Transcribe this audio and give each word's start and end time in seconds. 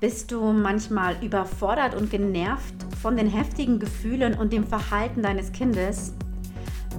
Bist 0.00 0.30
du 0.30 0.52
manchmal 0.52 1.16
überfordert 1.24 1.96
und 1.96 2.08
genervt 2.08 2.76
von 3.02 3.16
den 3.16 3.26
heftigen 3.26 3.80
Gefühlen 3.80 4.38
und 4.38 4.52
dem 4.52 4.64
Verhalten 4.64 5.24
deines 5.24 5.50
Kindes? 5.50 6.12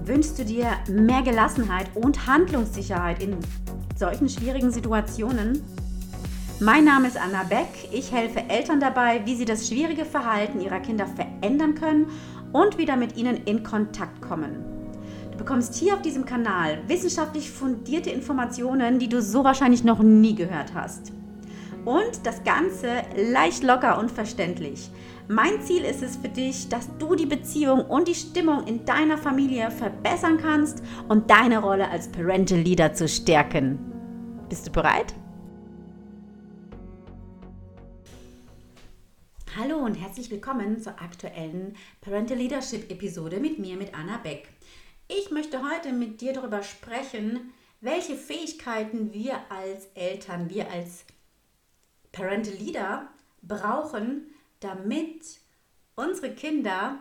Wünschst 0.04 0.38
du 0.38 0.44
dir 0.44 0.68
mehr 0.90 1.22
Gelassenheit 1.22 1.96
und 1.96 2.28
Handlungssicherheit 2.28 3.24
in 3.24 3.38
solchen 3.96 4.28
schwierigen 4.28 4.70
Situationen? 4.70 5.64
Mein 6.60 6.84
Name 6.84 7.08
ist 7.08 7.18
Anna 7.18 7.44
Beck. 7.44 7.70
Ich 7.94 8.12
helfe 8.12 8.42
Eltern 8.50 8.82
dabei, 8.82 9.22
wie 9.24 9.38
sie 9.38 9.46
das 9.46 9.70
schwierige 9.70 10.04
Verhalten 10.04 10.60
ihrer 10.60 10.82
Kinder 10.82 11.08
verändern 11.08 11.76
können 11.76 12.08
und 12.52 12.78
wieder 12.78 12.98
mit 12.98 13.16
ihnen 13.16 13.38
in 13.46 13.64
Kontakt 13.64 14.22
kommen. 14.22 14.66
Du 15.32 15.38
bekommst 15.38 15.74
hier 15.76 15.94
auf 15.94 16.02
diesem 16.02 16.26
Kanal 16.26 16.80
wissenschaftlich 16.88 17.50
fundierte 17.50 18.10
Informationen, 18.10 19.00
die 19.00 19.08
du 19.08 19.22
so 19.22 19.46
wahrscheinlich 19.46 19.86
noch 19.86 20.00
nie 20.00 20.36
gehört 20.36 20.74
hast 20.74 21.14
und 21.86 22.26
das 22.26 22.44
Ganze 22.44 23.04
leicht 23.16 23.64
locker 23.64 23.98
und 24.00 24.12
verständlich. 24.12 24.90
Mein 25.28 25.62
Ziel 25.62 25.84
ist 25.84 26.02
es 26.02 26.18
für 26.18 26.30
dich, 26.30 26.70
dass 26.70 26.90
du 26.98 27.16
die 27.16 27.26
Beziehung 27.26 27.86
und 27.86 28.08
die 28.08 28.16
Stimmung 28.16 28.66
in 28.66 28.84
deiner 28.86 29.18
Familie 29.18 29.70
verbessern 29.70 30.38
kannst 30.42 30.84
und 31.08 31.30
deine 31.30 31.60
Rolle 31.60 31.90
als 31.90 32.12
Parental 32.12 32.60
Leader 32.60 32.94
zu 32.94 33.08
stärken. 33.08 33.78
Bist 34.50 34.68
du 34.68 34.72
bereit? 34.72 35.14
Hallo 39.56 39.78
und 39.78 39.96
herzlich 39.96 40.32
willkommen 40.32 40.80
zur 40.80 40.94
aktuellen 40.94 41.76
Parental 42.02 42.38
Leadership 42.38 42.90
Episode 42.90 43.40
mit 43.40 43.60
mir, 43.60 43.78
mit 43.78 43.94
Anna 43.94 44.18
Beck. 44.18 44.48
Ich 45.08 45.32
möchte 45.32 45.60
heute 45.62 45.92
mit 45.92 46.22
dir 46.22 46.34
darüber 46.34 46.64
sprechen, 46.64 47.52
welche 47.82 48.16
Fähigkeiten 48.16 49.14
wir 49.14 49.40
als 49.50 49.88
Eltern, 49.96 50.50
wir 50.50 50.72
als 50.72 51.06
Parental 52.20 52.54
Leader 52.56 53.08
brauchen, 53.42 54.28
damit 54.60 55.40
unsere 55.96 56.34
Kinder 56.34 57.00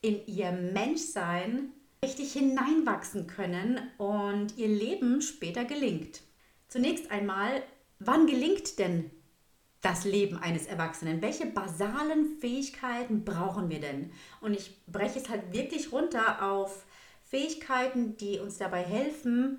in 0.00 0.24
ihr 0.26 0.52
Menschsein 0.52 1.72
richtig 2.04 2.34
hineinwachsen 2.34 3.26
können 3.26 3.80
und 3.98 4.56
ihr 4.56 4.68
Leben 4.68 5.20
später 5.22 5.64
gelingt. 5.64 6.22
Zunächst 6.68 7.10
einmal, 7.10 7.64
wann 7.98 8.28
gelingt 8.28 8.78
denn 8.78 9.10
das 9.80 10.04
Leben 10.04 10.36
eines 10.36 10.66
Erwachsenen? 10.66 11.20
Welche 11.20 11.46
basalen 11.46 12.38
Fähigkeiten 12.38 13.24
brauchen 13.24 13.70
wir 13.70 13.80
denn? 13.80 14.12
Und 14.40 14.54
ich 14.54 14.84
breche 14.86 15.18
es 15.18 15.28
halt 15.28 15.52
wirklich 15.52 15.90
runter 15.90 16.48
auf 16.48 16.86
Fähigkeiten, 17.24 18.16
die 18.16 18.38
uns 18.38 18.58
dabei 18.58 18.84
helfen, 18.84 19.58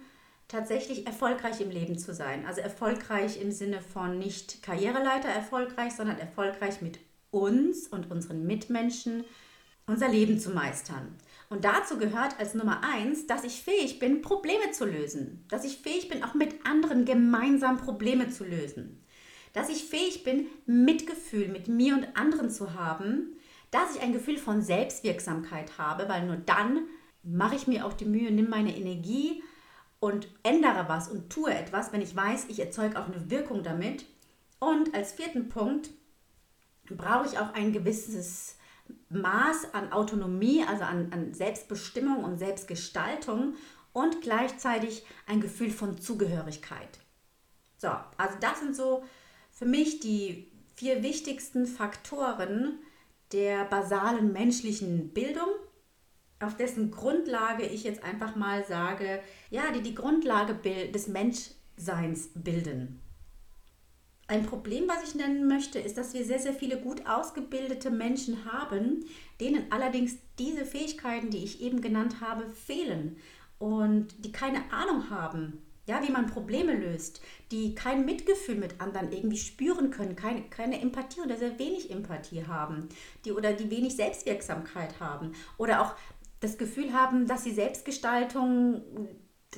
tatsächlich 0.50 1.08
erfolgreich 1.08 1.61
im 1.61 1.69
Leben 1.69 1.97
zu 1.97 2.14
sein. 2.14 2.45
Also 2.45 2.59
erfolgreich 2.59 3.42
im 3.42 3.52
Sinne 3.52 3.81
von 3.81 4.19
nicht 4.19 4.61
Karriereleiter 4.61 5.30
erfolgreich, 5.30 5.94
sondern 5.94 6.17
erfolgreich 6.17 6.81
mit 6.81 7.00
uns 7.31 7.88
und 7.88 8.11
unseren 8.11 8.45
Mitmenschen 8.45 9.23
unser 9.86 10.08
Leben 10.08 10.39
zu 10.39 10.52
meistern. 10.52 11.16
Und 11.50 11.66
dazu 11.66 11.97
gehört 11.97 12.39
als 12.39 12.53
Nummer 12.53 12.81
eins, 12.83 13.25
dass 13.25 13.44
ich 13.44 13.61
fähig 13.64 13.97
bin, 13.97 14.22
Probleme 14.22 14.72
zu 14.72 14.86
lösen. 14.86 15.44
Dass 15.50 15.66
ich 15.66 15.78
fähig 15.78 16.09
bin, 16.09 16.23
auch 16.23 16.36
mit 16.36 16.66
anderen 16.66 17.06
gemeinsam 17.06 17.78
Probleme 17.78 18.30
zu 18.30 18.44
lösen. 18.44 19.03
Dass 19.53 19.69
ich 19.69 19.86
fähig 19.86 20.23
bin, 20.23 20.45
Mitgefühl 20.67 21.47
mit 21.47 21.67
mir 21.67 21.95
und 21.95 22.16
anderen 22.16 22.52
zu 22.52 22.75
haben. 22.75 23.36
Dass 23.72 23.95
ich 23.95 24.02
ein 24.02 24.13
Gefühl 24.13 24.38
von 24.38 24.61
Selbstwirksamkeit 24.61 25.78
habe, 25.80 26.08
weil 26.08 26.25
nur 26.25 26.38
dann 26.38 26.81
mache 27.23 27.56
ich 27.56 27.67
mir 27.67 27.86
auch 27.86 27.94
die 27.94 28.06
Mühe, 28.06 28.31
nimm 28.31 28.50
meine 28.50 28.78
Energie 28.78 29.44
und 30.00 30.28
ändere 30.44 30.86
was 30.88 31.09
und 31.09 31.30
tue 31.30 31.53
etwas, 31.53 31.92
wenn 31.92 32.02
ich 32.02 32.16
weiß, 32.16 32.45
ich 32.50 32.59
erzeuge 32.59 33.00
auch 33.00 33.08
eine 33.08 33.30
Wirkung 33.30 33.64
damit. 33.64 34.06
Und 34.59 34.94
als 34.94 35.14
vierten 35.14 35.50
Punkt 35.50 35.89
brauche 36.89 37.28
ich 37.28 37.38
auch 37.38 37.53
ein 37.53 37.73
gewisses 37.73 38.58
Maß 39.09 39.73
an 39.73 39.91
Autonomie, 39.91 40.64
also 40.67 40.83
an, 40.83 41.11
an 41.11 41.33
Selbstbestimmung 41.33 42.23
und 42.23 42.40
Selbstgestaltung 42.40 43.56
und 43.94 44.22
gleichzeitig 44.22 45.06
ein 45.28 45.41
Gefühl 45.41 45.72
von 45.72 46.00
Zugehörigkeit. 46.00 47.00
So, 47.78 47.90
also 48.18 48.38
das 48.40 48.59
sind 48.59 48.75
so 48.75 49.03
für 49.52 49.66
mich 49.66 50.00
die 50.00 50.52
vier 50.75 51.03
wichtigsten 51.03 51.66
Faktoren 51.66 52.79
der 53.31 53.66
basalen 53.66 54.31
menschlichen 54.31 55.09
Bildung 55.09 55.50
auf 56.39 56.55
dessen 56.55 56.91
Grundlage 56.91 57.66
ich 57.66 57.83
jetzt 57.83 58.03
einfach 58.03 58.35
mal 58.35 58.66
sage, 58.66 59.22
ja, 59.50 59.72
die 59.72 59.81
die 59.81 59.95
Grundlage 59.95 60.55
des 60.89 61.07
Menschseins 61.07 62.29
bilden. 62.33 63.01
Ein 64.27 64.45
Problem, 64.45 64.88
was 64.88 65.09
ich 65.09 65.16
nennen 65.16 65.47
möchte, 65.47 65.79
ist, 65.79 65.97
dass 65.97 66.13
wir 66.13 66.23
sehr, 66.23 66.38
sehr 66.38 66.53
viele 66.53 66.79
gut 66.79 67.07
ausgebildete 67.07 67.89
Menschen 67.89 68.45
haben, 68.45 69.03
denen 69.41 69.72
allerdings 69.72 70.17
diese 70.38 70.66
Fähigkeiten, 70.66 71.31
die 71.31 71.44
ich 71.44 71.61
eben 71.61 71.81
genannt 71.81 72.22
habe, 72.22 72.47
fehlen 72.47 73.17
und 73.57 74.23
die 74.23 74.31
keine 74.31 74.72
Ahnung 74.72 75.09
haben, 75.09 75.63
ja, 75.88 76.03
wie 76.03 76.11
man 76.11 76.28
Probleme 76.28 76.75
löst, 76.75 77.22
die 77.51 77.73
kein 77.73 78.05
Mitgefühl 78.05 78.53
mit 78.53 78.79
anderen 78.79 79.11
irgendwie 79.11 79.39
spüren 79.39 79.89
können, 79.89 80.16
keine, 80.16 80.44
keine 80.44 80.79
Empathie 80.79 81.22
oder 81.22 81.35
sehr 81.35 81.57
wenig 81.57 81.89
Empathie 81.89 82.45
haben, 82.45 82.88
die 83.25 83.31
oder 83.31 83.53
die 83.53 83.72
wenig 83.72 83.95
Selbstwirksamkeit 83.95 84.99
haben 84.99 85.33
oder 85.57 85.81
auch 85.81 85.95
das 86.39 86.57
Gefühl 86.57 86.94
haben, 86.94 87.27
dass 87.27 87.44
sie 87.44 87.53
Selbstgestaltung, 87.53 88.81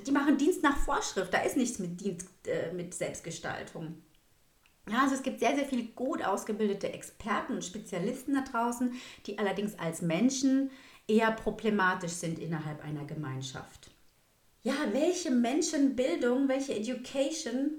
die 0.06 0.12
machen 0.12 0.38
Dienst 0.38 0.64
nach 0.64 0.78
Vorschrift, 0.78 1.34
da 1.34 1.42
ist 1.42 1.58
nichts 1.58 1.80
mit, 1.80 2.02
Dienst, 2.02 2.30
äh, 2.48 2.74
mit 2.74 2.94
Selbstgestaltung. 2.94 4.02
Ja, 4.90 5.04
also 5.04 5.16
es 5.16 5.24
gibt 5.24 5.40
sehr, 5.40 5.56
sehr 5.56 5.66
viele 5.66 5.84
gut 5.84 6.24
ausgebildete 6.24 6.92
Experten 6.92 7.54
und 7.54 7.64
Spezialisten 7.64 8.34
da 8.34 8.42
draußen, 8.42 8.94
die 9.26 9.38
allerdings 9.38 9.78
als 9.78 10.02
Menschen 10.02 10.72
eher 11.08 11.32
problematisch 11.32 12.14
sind 12.14 12.40
innerhalb 12.40 12.84
einer 12.84 13.06
Gemeinschaft. 13.06 13.92
Ja, 14.64 14.74
welche 14.92 15.32
Menschenbildung, 15.32 16.48
welche 16.48 16.76
Education 16.76 17.72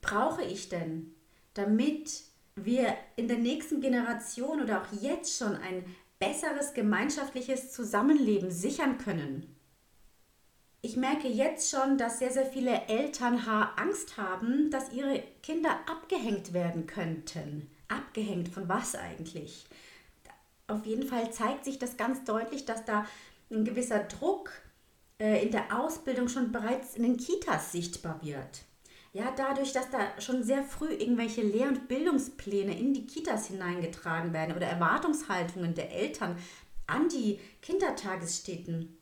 brauche 0.00 0.42
ich 0.42 0.68
denn, 0.68 1.14
damit 1.54 2.22
wir 2.54 2.94
in 3.16 3.28
der 3.28 3.38
nächsten 3.38 3.80
Generation 3.80 4.62
oder 4.62 4.82
auch 4.82 5.02
jetzt 5.02 5.36
schon 5.36 5.56
ein 5.56 5.84
besseres 6.18 6.74
gemeinschaftliches 6.74 7.72
Zusammenleben 7.72 8.50
sichern 8.50 8.98
können. 8.98 9.56
Ich 10.82 10.96
merke 10.96 11.28
jetzt 11.28 11.70
schon, 11.70 11.98
dass 11.98 12.20
sehr, 12.20 12.30
sehr 12.30 12.46
viele 12.46 12.82
Eltern 12.86 13.46
Angst 13.76 14.16
haben, 14.18 14.70
dass 14.70 14.92
ihre 14.92 15.22
Kinder 15.42 15.70
abgehängt 15.88 16.52
werden 16.52 16.86
könnten. 16.86 17.70
Abgehängt 17.88 18.48
von 18.48 18.68
was 18.68 18.94
eigentlich? 18.94 19.66
Auf 20.68 20.86
jeden 20.86 21.06
Fall 21.06 21.32
zeigt 21.32 21.64
sich 21.64 21.78
das 21.78 21.96
ganz 21.96 22.24
deutlich, 22.24 22.64
dass 22.64 22.84
da 22.84 23.06
ein 23.50 23.64
gewisser 23.64 24.00
Druck 24.00 24.50
äh, 25.18 25.44
in 25.44 25.52
der 25.52 25.78
Ausbildung 25.78 26.28
schon 26.28 26.52
bereits 26.52 26.96
in 26.96 27.02
den 27.02 27.16
Kitas 27.16 27.72
sichtbar 27.72 28.20
wird. 28.22 28.64
Ja, 29.16 29.32
dadurch, 29.34 29.72
dass 29.72 29.88
da 29.88 30.20
schon 30.20 30.42
sehr 30.42 30.62
früh 30.62 30.92
irgendwelche 30.92 31.40
Lehr- 31.40 31.68
und 31.68 31.88
Bildungspläne 31.88 32.78
in 32.78 32.92
die 32.92 33.06
Kitas 33.06 33.46
hineingetragen 33.46 34.34
werden 34.34 34.54
oder 34.54 34.66
Erwartungshaltungen 34.66 35.74
der 35.74 35.90
Eltern 35.90 36.36
an 36.86 37.08
die 37.08 37.40
Kindertagesstätten, 37.62 38.94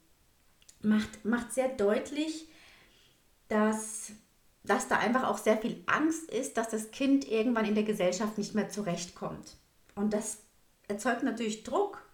macht, 0.83 1.25
macht 1.25 1.53
sehr 1.53 1.67
deutlich, 1.67 2.49
dass, 3.49 4.13
dass 4.63 4.87
da 4.87 4.99
einfach 4.99 5.25
auch 5.25 5.39
sehr 5.39 5.57
viel 5.57 5.83
Angst 5.87 6.31
ist, 6.31 6.57
dass 6.59 6.69
das 6.69 6.93
Kind 6.93 7.29
irgendwann 7.29 7.65
in 7.65 7.75
der 7.75 7.83
Gesellschaft 7.83 8.39
nicht 8.39 8.55
mehr 8.55 8.69
zurechtkommt. 8.69 9.57
Und 9.97 10.13
das 10.13 10.45
erzeugt 10.87 11.25
natürlich 11.25 11.65
Druck 11.65 12.09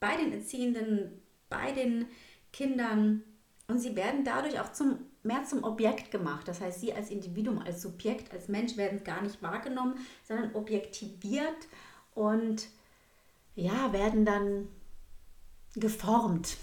bei 0.00 0.16
den 0.16 0.32
Erziehenden, 0.32 1.22
bei 1.48 1.70
den 1.70 2.06
Kindern 2.52 3.22
und 3.68 3.78
sie 3.78 3.94
werden 3.94 4.24
dadurch 4.24 4.58
auch 4.58 4.72
zum 4.72 5.09
mehr 5.22 5.44
zum 5.44 5.64
Objekt 5.64 6.10
gemacht. 6.10 6.48
Das 6.48 6.60
heißt, 6.60 6.80
sie 6.80 6.92
als 6.92 7.10
Individuum, 7.10 7.58
als 7.58 7.82
Subjekt, 7.82 8.32
als 8.32 8.48
Mensch 8.48 8.76
werden 8.76 9.04
gar 9.04 9.22
nicht 9.22 9.42
wahrgenommen, 9.42 9.94
sondern 10.26 10.54
objektiviert 10.54 11.68
und 12.14 12.68
ja, 13.54 13.92
werden 13.92 14.24
dann 14.24 14.68
geformt. 15.74 16.56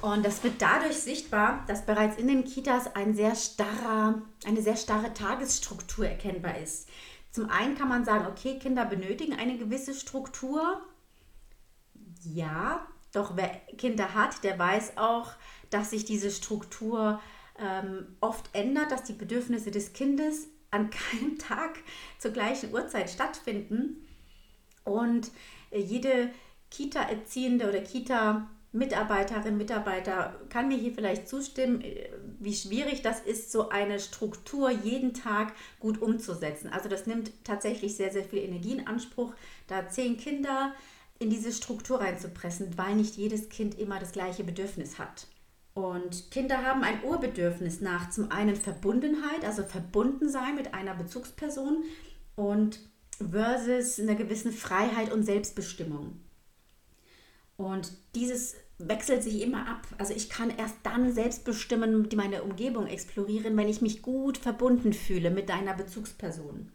Und 0.00 0.24
das 0.24 0.42
wird 0.42 0.60
dadurch 0.60 0.96
sichtbar, 0.96 1.64
dass 1.68 1.86
bereits 1.86 2.16
in 2.16 2.26
den 2.26 2.44
Kitas 2.44 2.94
ein 2.94 3.14
sehr 3.14 3.36
starrer, 3.36 4.22
eine 4.44 4.62
sehr 4.62 4.76
starre 4.76 5.12
Tagesstruktur 5.14 6.06
erkennbar 6.06 6.58
ist. 6.58 6.88
Zum 7.30 7.48
einen 7.48 7.76
kann 7.76 7.88
man 7.88 8.04
sagen, 8.04 8.26
okay, 8.26 8.58
Kinder 8.58 8.84
benötigen 8.84 9.34
eine 9.34 9.56
gewisse 9.56 9.94
Struktur. 9.94 10.82
Ja, 12.24 12.86
doch 13.12 13.36
wer 13.36 13.48
Kinder 13.78 14.14
hat, 14.14 14.42
der 14.44 14.58
weiß 14.58 14.96
auch, 14.96 15.32
dass 15.70 15.90
sich 15.90 16.04
diese 16.04 16.30
Struktur 16.30 17.20
ähm, 17.58 18.16
oft 18.20 18.48
ändert, 18.52 18.90
dass 18.90 19.04
die 19.04 19.12
Bedürfnisse 19.12 19.70
des 19.70 19.92
Kindes 19.92 20.48
an 20.70 20.90
keinem 21.10 21.38
Tag 21.38 21.78
zur 22.18 22.32
gleichen 22.32 22.72
Uhrzeit 22.72 23.10
stattfinden. 23.10 24.06
Und 24.84 25.30
äh, 25.70 25.80
jede 25.80 26.30
Kita-Erziehende 26.70 27.68
oder 27.68 27.80
Kita, 27.80 28.48
Mitarbeiterin, 28.72 29.58
Mitarbeiter 29.58 30.40
kann 30.48 30.68
mir 30.68 30.78
hier 30.78 30.94
vielleicht 30.94 31.28
zustimmen, 31.28 31.84
wie 32.38 32.54
schwierig 32.54 33.02
das 33.02 33.20
ist, 33.20 33.52
so 33.52 33.68
eine 33.68 34.00
Struktur 34.00 34.70
jeden 34.70 35.12
Tag 35.12 35.52
gut 35.78 36.00
umzusetzen. 36.00 36.70
Also 36.72 36.88
das 36.88 37.06
nimmt 37.06 37.30
tatsächlich 37.44 37.96
sehr, 37.96 38.10
sehr 38.10 38.24
viel 38.24 38.38
Energie 38.38 38.72
in 38.72 38.86
Anspruch, 38.86 39.34
da 39.66 39.88
zehn 39.88 40.16
Kinder 40.16 40.74
in 41.18 41.28
diese 41.28 41.52
Struktur 41.52 42.00
reinzupressen, 42.00 42.76
weil 42.78 42.96
nicht 42.96 43.16
jedes 43.16 43.50
Kind 43.50 43.78
immer 43.78 44.00
das 44.00 44.12
gleiche 44.12 44.42
Bedürfnis 44.42 44.98
hat. 44.98 45.26
Und 45.74 46.30
Kinder 46.30 46.62
haben 46.62 46.82
ein 46.82 47.02
Urbedürfnis 47.02 47.80
nach 47.80 48.10
zum 48.10 48.30
einen 48.30 48.56
Verbundenheit, 48.56 49.44
also 49.44 49.62
verbunden 49.62 50.28
sein 50.28 50.54
mit 50.54 50.74
einer 50.74 50.94
Bezugsperson 50.94 51.84
und 52.36 52.78
versus 53.30 53.98
einer 53.98 54.14
gewissen 54.14 54.52
Freiheit 54.52 55.12
und 55.12 55.22
Selbstbestimmung. 55.22 56.20
Und 57.56 57.92
dieses 58.14 58.56
wechselt 58.78 59.22
sich 59.22 59.40
immer 59.40 59.68
ab. 59.68 59.86
Also 59.96 60.12
ich 60.12 60.28
kann 60.28 60.50
erst 60.50 60.76
dann 60.82 61.12
selbst 61.12 61.44
bestimmen, 61.44 62.08
meine 62.16 62.42
Umgebung 62.42 62.86
explorieren, 62.86 63.56
wenn 63.56 63.68
ich 63.68 63.80
mich 63.80 64.02
gut 64.02 64.38
verbunden 64.38 64.92
fühle 64.92 65.30
mit 65.30 65.48
deiner 65.48 65.74
Bezugsperson. 65.74 66.70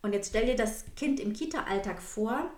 Und 0.00 0.12
jetzt 0.14 0.30
stell 0.30 0.46
dir 0.46 0.56
das 0.56 0.84
Kind 0.96 1.20
im 1.20 1.32
Kita-Alltag 1.32 2.00
vor, 2.00 2.50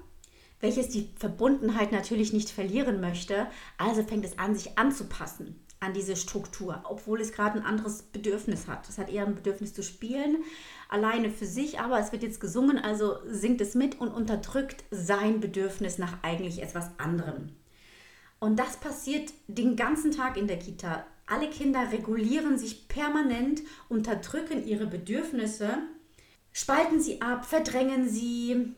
welches 0.60 0.88
die 0.88 1.10
Verbundenheit 1.18 1.92
natürlich 1.92 2.32
nicht 2.32 2.50
verlieren 2.50 3.00
möchte. 3.00 3.46
Also 3.76 4.02
fängt 4.02 4.24
es 4.24 4.38
an, 4.38 4.54
sich 4.54 4.78
anzupassen 4.78 5.63
an 5.84 5.92
diese 5.92 6.16
Struktur, 6.16 6.82
obwohl 6.84 7.20
es 7.20 7.32
gerade 7.32 7.58
ein 7.58 7.66
anderes 7.66 8.02
Bedürfnis 8.02 8.66
hat. 8.66 8.88
Es 8.88 8.98
hat 8.98 9.10
eher 9.10 9.26
ein 9.26 9.34
Bedürfnis 9.34 9.74
zu 9.74 9.82
spielen, 9.82 10.38
alleine 10.88 11.30
für 11.30 11.46
sich, 11.46 11.80
aber 11.80 11.98
es 11.98 12.12
wird 12.12 12.22
jetzt 12.22 12.40
gesungen, 12.40 12.78
also 12.78 13.16
singt 13.26 13.60
es 13.60 13.74
mit 13.74 14.00
und 14.00 14.08
unterdrückt 14.08 14.84
sein 14.90 15.40
Bedürfnis 15.40 15.98
nach 15.98 16.22
eigentlich 16.22 16.62
etwas 16.62 16.90
anderem. 16.98 17.50
Und 18.40 18.58
das 18.58 18.76
passiert 18.76 19.32
den 19.46 19.76
ganzen 19.76 20.10
Tag 20.10 20.36
in 20.36 20.46
der 20.46 20.58
Kita. 20.58 21.06
Alle 21.26 21.48
Kinder 21.48 21.92
regulieren 21.92 22.58
sich 22.58 22.88
permanent, 22.88 23.62
unterdrücken 23.88 24.66
ihre 24.66 24.86
Bedürfnisse, 24.86 25.78
spalten 26.52 27.00
sie 27.00 27.22
ab, 27.22 27.46
verdrängen 27.46 28.08
sie, 28.08 28.74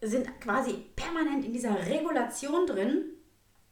sind 0.00 0.40
quasi 0.40 0.74
permanent 0.96 1.44
in 1.44 1.52
dieser 1.52 1.86
Regulation 1.86 2.66
drin. 2.66 3.04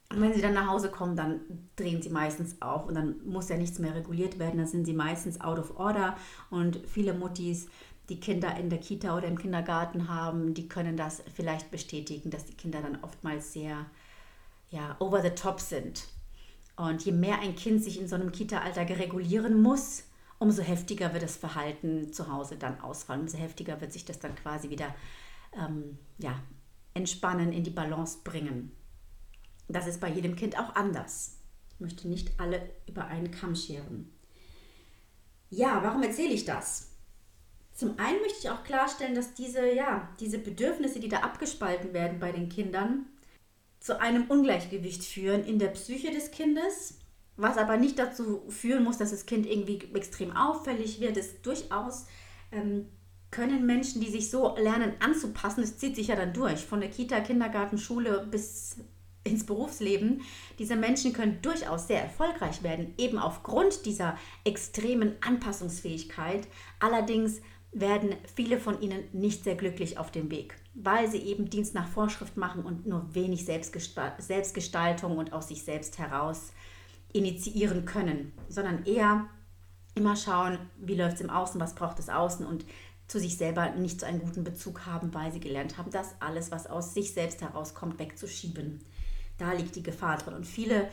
Und 0.09 0.21
wenn 0.21 0.33
sie 0.33 0.41
dann 0.41 0.53
nach 0.53 0.67
Hause 0.67 0.89
kommen, 0.89 1.15
dann 1.15 1.41
drehen 1.75 2.01
sie 2.01 2.09
meistens 2.09 2.61
auf 2.61 2.85
und 2.85 2.93
dann 2.93 3.15
muss 3.25 3.49
ja 3.49 3.57
nichts 3.57 3.79
mehr 3.79 3.95
reguliert 3.95 4.37
werden. 4.37 4.57
Dann 4.57 4.67
sind 4.67 4.85
sie 4.85 4.93
meistens 4.93 5.41
out 5.41 5.57
of 5.57 5.77
order 5.77 6.15
und 6.51 6.79
viele 6.87 7.13
Muttis, 7.13 7.67
die 8.09 8.19
Kinder 8.19 8.55
in 8.57 8.69
der 8.69 8.79
Kita 8.79 9.17
oder 9.17 9.27
im 9.27 9.37
Kindergarten 9.37 10.07
haben, 10.07 10.53
die 10.53 10.69
können 10.69 10.95
das 10.95 11.23
vielleicht 11.33 11.71
bestätigen, 11.71 12.29
dass 12.29 12.45
die 12.45 12.53
Kinder 12.53 12.81
dann 12.81 12.99
oftmals 13.01 13.53
sehr 13.53 13.87
ja, 14.69 14.95
over 14.99 15.21
the 15.21 15.31
top 15.31 15.59
sind. 15.59 16.07
Und 16.75 17.03
je 17.03 17.11
mehr 17.11 17.39
ein 17.39 17.55
Kind 17.55 17.83
sich 17.83 17.99
in 17.99 18.07
so 18.07 18.15
einem 18.15 18.31
Kita-Alter 18.31 18.87
regulieren 18.99 19.61
muss, 19.61 20.03
umso 20.37 20.61
heftiger 20.61 21.13
wird 21.13 21.23
das 21.23 21.37
Verhalten 21.37 22.11
zu 22.11 22.31
Hause 22.31 22.57
dann 22.57 22.81
ausfallen. 22.81 23.21
Umso 23.21 23.37
heftiger 23.37 23.79
wird 23.81 23.93
sich 23.93 24.05
das 24.05 24.19
dann 24.19 24.35
quasi 24.35 24.69
wieder 24.69 24.93
ähm, 25.57 25.97
ja, 26.17 26.35
entspannen, 26.93 27.53
in 27.53 27.63
die 27.63 27.71
Balance 27.71 28.19
bringen. 28.23 28.71
Das 29.67 29.87
ist 29.87 29.99
bei 29.99 30.09
jedem 30.09 30.35
Kind 30.35 30.57
auch 30.57 30.75
anders. 30.75 31.37
Ich 31.73 31.79
möchte 31.79 32.07
nicht 32.07 32.39
alle 32.39 32.69
über 32.87 33.05
einen 33.07 33.31
Kamm 33.31 33.55
scheren. 33.55 34.11
Ja, 35.49 35.81
warum 35.83 36.03
erzähle 36.03 36.33
ich 36.33 36.45
das? 36.45 36.91
Zum 37.73 37.99
einen 37.99 38.21
möchte 38.21 38.39
ich 38.39 38.49
auch 38.49 38.63
klarstellen, 38.63 39.15
dass 39.15 39.33
diese, 39.33 39.73
ja, 39.73 40.09
diese 40.19 40.37
Bedürfnisse, 40.37 40.99
die 40.99 41.09
da 41.09 41.17
abgespalten 41.17 41.93
werden 41.93 42.19
bei 42.19 42.31
den 42.31 42.47
Kindern, 42.47 43.05
zu 43.79 43.99
einem 43.99 44.25
Ungleichgewicht 44.29 45.03
führen 45.03 45.43
in 45.43 45.59
der 45.59 45.67
Psyche 45.67 46.11
des 46.11 46.31
Kindes, 46.31 46.97
was 47.35 47.57
aber 47.57 47.77
nicht 47.77 47.99
dazu 47.99 48.43
führen 48.49 48.83
muss, 48.83 48.97
dass 48.97 49.11
das 49.11 49.25
Kind 49.25 49.45
irgendwie 49.45 49.79
extrem 49.93 50.35
auffällig 50.35 51.01
wird. 51.01 51.17
Es 51.17 51.41
durchaus 51.41 52.07
ähm, 52.51 52.87
können 53.29 53.65
Menschen, 53.65 54.01
die 54.01 54.09
sich 54.09 54.31
so 54.31 54.55
lernen 54.55 54.93
anzupassen, 55.01 55.61
es 55.61 55.77
zieht 55.77 55.97
sich 55.97 56.07
ja 56.07 56.15
dann 56.15 56.33
durch, 56.33 56.65
von 56.65 56.79
der 56.79 56.89
Kita, 56.89 57.19
Kindergarten, 57.19 57.77
Schule 57.77 58.25
bis 58.31 58.77
ins 59.25 59.45
Berufsleben, 59.45 60.21
diese 60.59 60.77
Menschen 60.77 61.11
können 61.11 61.41
durchaus 61.41 61.87
sehr 61.87 62.01
erfolgreich 62.01 62.63
werden, 62.63 62.93
eben 62.97 63.17
aufgrund 63.17 63.85
dieser 63.85 64.17
extremen 64.45 65.15
Anpassungsfähigkeit. 65.21 66.47
Allerdings 66.79 67.41
werden 67.73 68.15
viele 68.33 68.59
von 68.59 68.81
ihnen 68.81 69.03
nicht 69.11 69.43
sehr 69.43 69.55
glücklich 69.55 69.97
auf 69.97 70.11
dem 70.11 70.31
Weg, 70.31 70.55
weil 70.75 71.09
sie 71.09 71.17
eben 71.17 71.49
Dienst 71.49 71.73
nach 71.73 71.89
Vorschrift 71.89 72.37
machen 72.37 72.63
und 72.63 72.87
nur 72.87 73.13
wenig 73.13 73.45
Selbstgestaltung 73.45 75.17
und 75.17 75.33
aus 75.33 75.49
sich 75.49 75.63
selbst 75.63 75.97
heraus 75.97 76.53
initiieren 77.11 77.85
können, 77.85 78.31
sondern 78.47 78.85
eher 78.85 79.25
immer 79.95 80.15
schauen, 80.15 80.59
wie 80.77 80.95
läuft 80.95 81.15
es 81.15 81.21
im 81.21 81.29
Außen, 81.29 81.59
was 81.59 81.75
braucht 81.75 81.99
es 81.99 82.09
außen 82.09 82.45
und 82.45 82.65
zu 83.07 83.19
sich 83.19 83.37
selber 83.37 83.69
nicht 83.71 83.99
so 83.99 84.05
einen 84.05 84.19
guten 84.19 84.43
Bezug 84.43 84.85
haben, 84.85 85.13
weil 85.13 85.31
sie 85.31 85.39
gelernt 85.39 85.77
haben, 85.77 85.91
das 85.91 86.15
alles, 86.19 86.51
was 86.51 86.67
aus 86.67 86.93
sich 86.93 87.13
selbst 87.13 87.41
herauskommt, 87.41 87.99
wegzuschieben. 87.99 88.79
Da 89.37 89.51
liegt 89.53 89.75
die 89.75 89.83
Gefahr 89.83 90.17
drin. 90.17 90.33
Und 90.33 90.45
viele, 90.45 90.87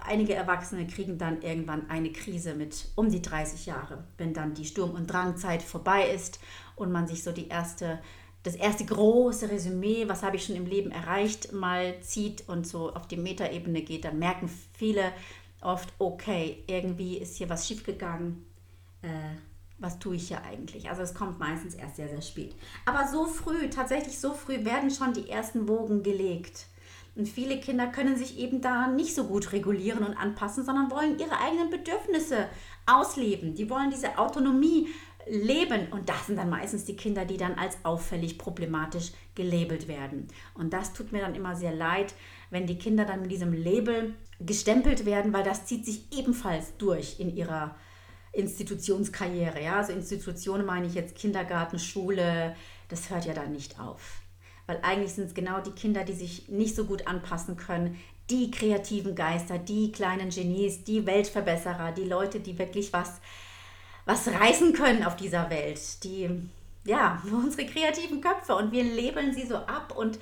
einige 0.00 0.34
Erwachsene 0.34 0.86
kriegen 0.86 1.18
dann 1.18 1.42
irgendwann 1.42 1.90
eine 1.90 2.12
Krise 2.12 2.54
mit 2.54 2.88
um 2.94 3.10
die 3.10 3.22
30 3.22 3.66
Jahre, 3.66 4.04
wenn 4.16 4.32
dann 4.32 4.54
die 4.54 4.64
Sturm- 4.64 4.94
und 4.94 5.06
Drangzeit 5.06 5.62
vorbei 5.62 6.08
ist 6.08 6.40
und 6.76 6.92
man 6.92 7.06
sich 7.06 7.22
so 7.22 7.32
die 7.32 7.48
erste, 7.48 8.00
das 8.42 8.54
erste 8.54 8.84
große 8.86 9.50
Resümee, 9.50 10.08
was 10.08 10.22
habe 10.22 10.36
ich 10.36 10.44
schon 10.44 10.56
im 10.56 10.66
Leben 10.66 10.90
erreicht, 10.90 11.52
mal 11.52 12.00
zieht 12.00 12.48
und 12.48 12.66
so 12.66 12.94
auf 12.94 13.06
die 13.06 13.16
Metaebene 13.16 13.82
geht, 13.82 14.04
dann 14.04 14.18
merken 14.18 14.48
viele 14.72 15.12
oft, 15.60 15.92
okay, 15.98 16.62
irgendwie 16.66 17.18
ist 17.18 17.36
hier 17.36 17.48
was 17.48 17.66
schiefgegangen. 17.66 18.46
Äh, 19.02 19.36
was 19.78 19.98
tue 19.98 20.16
ich 20.16 20.28
hier 20.28 20.42
eigentlich? 20.42 20.88
Also 20.88 21.02
es 21.02 21.14
kommt 21.14 21.38
meistens 21.38 21.74
erst 21.74 21.96
sehr, 21.96 22.08
sehr 22.08 22.22
spät. 22.22 22.54
Aber 22.86 23.08
so 23.08 23.26
früh, 23.26 23.68
tatsächlich 23.68 24.18
so 24.18 24.32
früh 24.32 24.64
werden 24.64 24.90
schon 24.90 25.12
die 25.12 25.28
ersten 25.28 25.68
Wogen 25.68 26.02
gelegt. 26.02 26.66
Und 27.16 27.28
viele 27.28 27.60
Kinder 27.60 27.86
können 27.86 28.16
sich 28.16 28.38
eben 28.38 28.60
da 28.60 28.88
nicht 28.88 29.14
so 29.14 29.24
gut 29.24 29.52
regulieren 29.52 30.04
und 30.04 30.16
anpassen, 30.16 30.64
sondern 30.64 30.90
wollen 30.90 31.18
ihre 31.18 31.38
eigenen 31.38 31.70
Bedürfnisse 31.70 32.48
ausleben. 32.86 33.54
Die 33.54 33.70
wollen 33.70 33.90
diese 33.90 34.18
Autonomie 34.18 34.88
leben. 35.28 35.88
Und 35.92 36.08
das 36.08 36.26
sind 36.26 36.36
dann 36.36 36.50
meistens 36.50 36.84
die 36.84 36.96
Kinder, 36.96 37.24
die 37.24 37.36
dann 37.36 37.54
als 37.54 37.78
auffällig 37.84 38.36
problematisch 38.36 39.12
gelabelt 39.34 39.86
werden. 39.86 40.28
Und 40.54 40.72
das 40.72 40.92
tut 40.92 41.12
mir 41.12 41.20
dann 41.20 41.34
immer 41.34 41.54
sehr 41.54 41.74
leid, 41.74 42.14
wenn 42.50 42.66
die 42.66 42.78
Kinder 42.78 43.04
dann 43.04 43.22
mit 43.22 43.30
diesem 43.30 43.52
Label 43.52 44.14
gestempelt 44.40 45.06
werden, 45.06 45.32
weil 45.32 45.44
das 45.44 45.66
zieht 45.66 45.84
sich 45.86 46.06
ebenfalls 46.12 46.76
durch 46.76 47.20
in 47.20 47.34
ihrer 47.36 47.76
Institutionskarriere. 48.32 49.62
Ja? 49.62 49.76
Also 49.76 49.92
Institutionen 49.92 50.66
meine 50.66 50.88
ich 50.88 50.94
jetzt 50.94 51.14
Kindergarten, 51.14 51.78
Schule, 51.78 52.56
das 52.88 53.08
hört 53.10 53.24
ja 53.24 53.34
dann 53.34 53.52
nicht 53.52 53.78
auf 53.78 54.20
weil 54.66 54.78
eigentlich 54.82 55.12
sind 55.12 55.26
es 55.26 55.34
genau 55.34 55.60
die 55.60 55.72
Kinder, 55.72 56.04
die 56.04 56.14
sich 56.14 56.48
nicht 56.48 56.74
so 56.74 56.84
gut 56.84 57.06
anpassen 57.06 57.56
können, 57.56 57.98
die 58.30 58.50
kreativen 58.50 59.14
Geister, 59.14 59.58
die 59.58 59.92
kleinen 59.92 60.30
Genies, 60.30 60.84
die 60.84 61.04
Weltverbesserer, 61.04 61.92
die 61.92 62.04
Leute, 62.04 62.40
die 62.40 62.58
wirklich 62.58 62.92
was, 62.92 63.20
was 64.06 64.26
reißen 64.28 64.72
können 64.72 65.04
auf 65.04 65.16
dieser 65.16 65.50
Welt, 65.50 66.02
die, 66.04 66.30
ja, 66.86 67.22
unsere 67.32 67.66
kreativen 67.66 68.20
Köpfe. 68.20 68.56
Und 68.56 68.72
wir 68.72 68.84
labeln 68.84 69.34
sie 69.34 69.46
so 69.46 69.56
ab 69.56 69.94
und, 69.96 70.18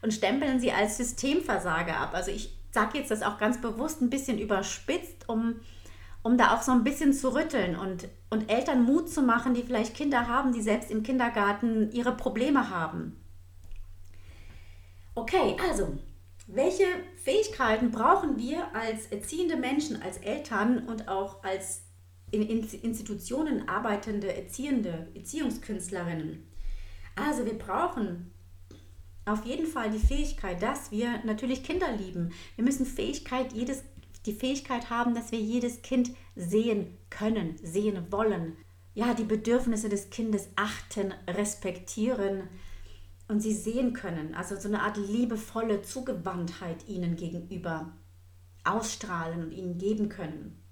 und 0.00 0.14
stempeln 0.14 0.58
sie 0.58 0.72
als 0.72 0.96
Systemversager 0.96 1.98
ab. 1.98 2.10
Also 2.14 2.30
ich 2.30 2.56
sage 2.70 2.98
jetzt 2.98 3.10
das 3.10 3.22
auch 3.22 3.38
ganz 3.38 3.60
bewusst 3.60 4.00
ein 4.00 4.10
bisschen 4.10 4.38
überspitzt, 4.38 5.28
um, 5.28 5.56
um 6.22 6.38
da 6.38 6.54
auch 6.54 6.62
so 6.62 6.72
ein 6.72 6.82
bisschen 6.82 7.12
zu 7.12 7.34
rütteln 7.34 7.76
und, 7.76 8.08
und 8.30 8.50
Eltern 8.50 8.84
Mut 8.84 9.10
zu 9.10 9.20
machen, 9.20 9.52
die 9.52 9.62
vielleicht 9.62 9.94
Kinder 9.94 10.28
haben, 10.28 10.54
die 10.54 10.62
selbst 10.62 10.90
im 10.90 11.02
Kindergarten 11.02 11.92
ihre 11.92 12.16
Probleme 12.16 12.70
haben 12.70 13.20
Okay, 15.16 15.56
also, 15.62 15.96
welche 16.46 16.86
Fähigkeiten 17.22 17.90
brauchen 17.90 18.36
wir 18.36 18.74
als 18.74 19.06
erziehende 19.06 19.56
Menschen, 19.56 20.02
als 20.02 20.18
Eltern 20.18 20.88
und 20.88 21.08
auch 21.08 21.42
als 21.44 21.82
in 22.30 22.42
Institutionen 22.42 23.68
arbeitende, 23.68 24.34
erziehende 24.34 25.08
Erziehungskünstlerinnen? 25.14 26.46
Also, 27.14 27.46
wir 27.46 27.56
brauchen 27.56 28.32
auf 29.24 29.44
jeden 29.46 29.66
Fall 29.66 29.90
die 29.90 30.04
Fähigkeit, 30.04 30.60
dass 30.60 30.90
wir 30.90 31.22
natürlich 31.24 31.62
Kinder 31.62 31.92
lieben. 31.92 32.32
Wir 32.56 32.64
müssen 32.64 32.84
Fähigkeit, 32.84 33.52
jedes, 33.52 33.84
die 34.26 34.34
Fähigkeit 34.34 34.90
haben, 34.90 35.14
dass 35.14 35.32
wir 35.32 35.38
jedes 35.38 35.82
Kind 35.82 36.10
sehen 36.34 36.98
können, 37.08 37.56
sehen 37.62 38.06
wollen. 38.10 38.56
Ja, 38.94 39.14
die 39.14 39.24
Bedürfnisse 39.24 39.88
des 39.88 40.10
Kindes 40.10 40.48
achten, 40.56 41.14
respektieren 41.28 42.48
und 43.28 43.40
sie 43.40 43.52
sehen 43.52 43.92
können, 43.92 44.34
also 44.34 44.56
so 44.56 44.68
eine 44.68 44.82
Art 44.82 44.96
liebevolle 44.96 45.82
Zugewandtheit 45.82 46.88
ihnen 46.88 47.16
gegenüber 47.16 47.92
ausstrahlen 48.64 49.44
und 49.44 49.52
ihnen 49.52 49.78
geben 49.78 50.08
können. 50.08 50.62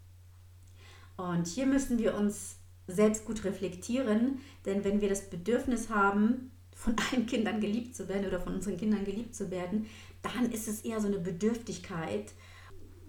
Und 1.17 1.47
hier 1.47 1.67
müssen 1.67 1.99
wir 1.99 2.15
uns 2.15 2.57
selbst 2.87 3.25
gut 3.25 3.45
reflektieren, 3.45 4.41
denn 4.67 4.85
wenn 4.85 5.01
wir 5.01 5.09
das 5.09 5.31
Bedürfnis 5.31 5.89
haben, 5.89 6.51
von 6.75 6.97
allen 7.13 7.27
Kindern 7.27 7.61
geliebt 7.61 7.95
zu 7.95 8.09
werden 8.09 8.27
oder 8.27 8.41
von 8.41 8.55
unseren 8.55 8.77
Kindern 8.77 9.05
geliebt 9.05 9.35
zu 9.35 9.51
werden, 9.51 9.87
dann 10.23 10.51
ist 10.51 10.69
es 10.69 10.83
eher 10.83 11.01
so 11.01 11.09
eine 11.09 11.19
Bedürftigkeit 11.19 12.33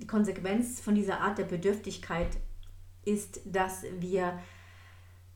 die 0.01 0.07
Konsequenz 0.07 0.79
von 0.79 0.95
dieser 0.95 1.21
Art 1.21 1.37
der 1.37 1.45
Bedürftigkeit 1.45 2.37
ist, 3.05 3.41
dass 3.45 3.83
wir 3.99 4.39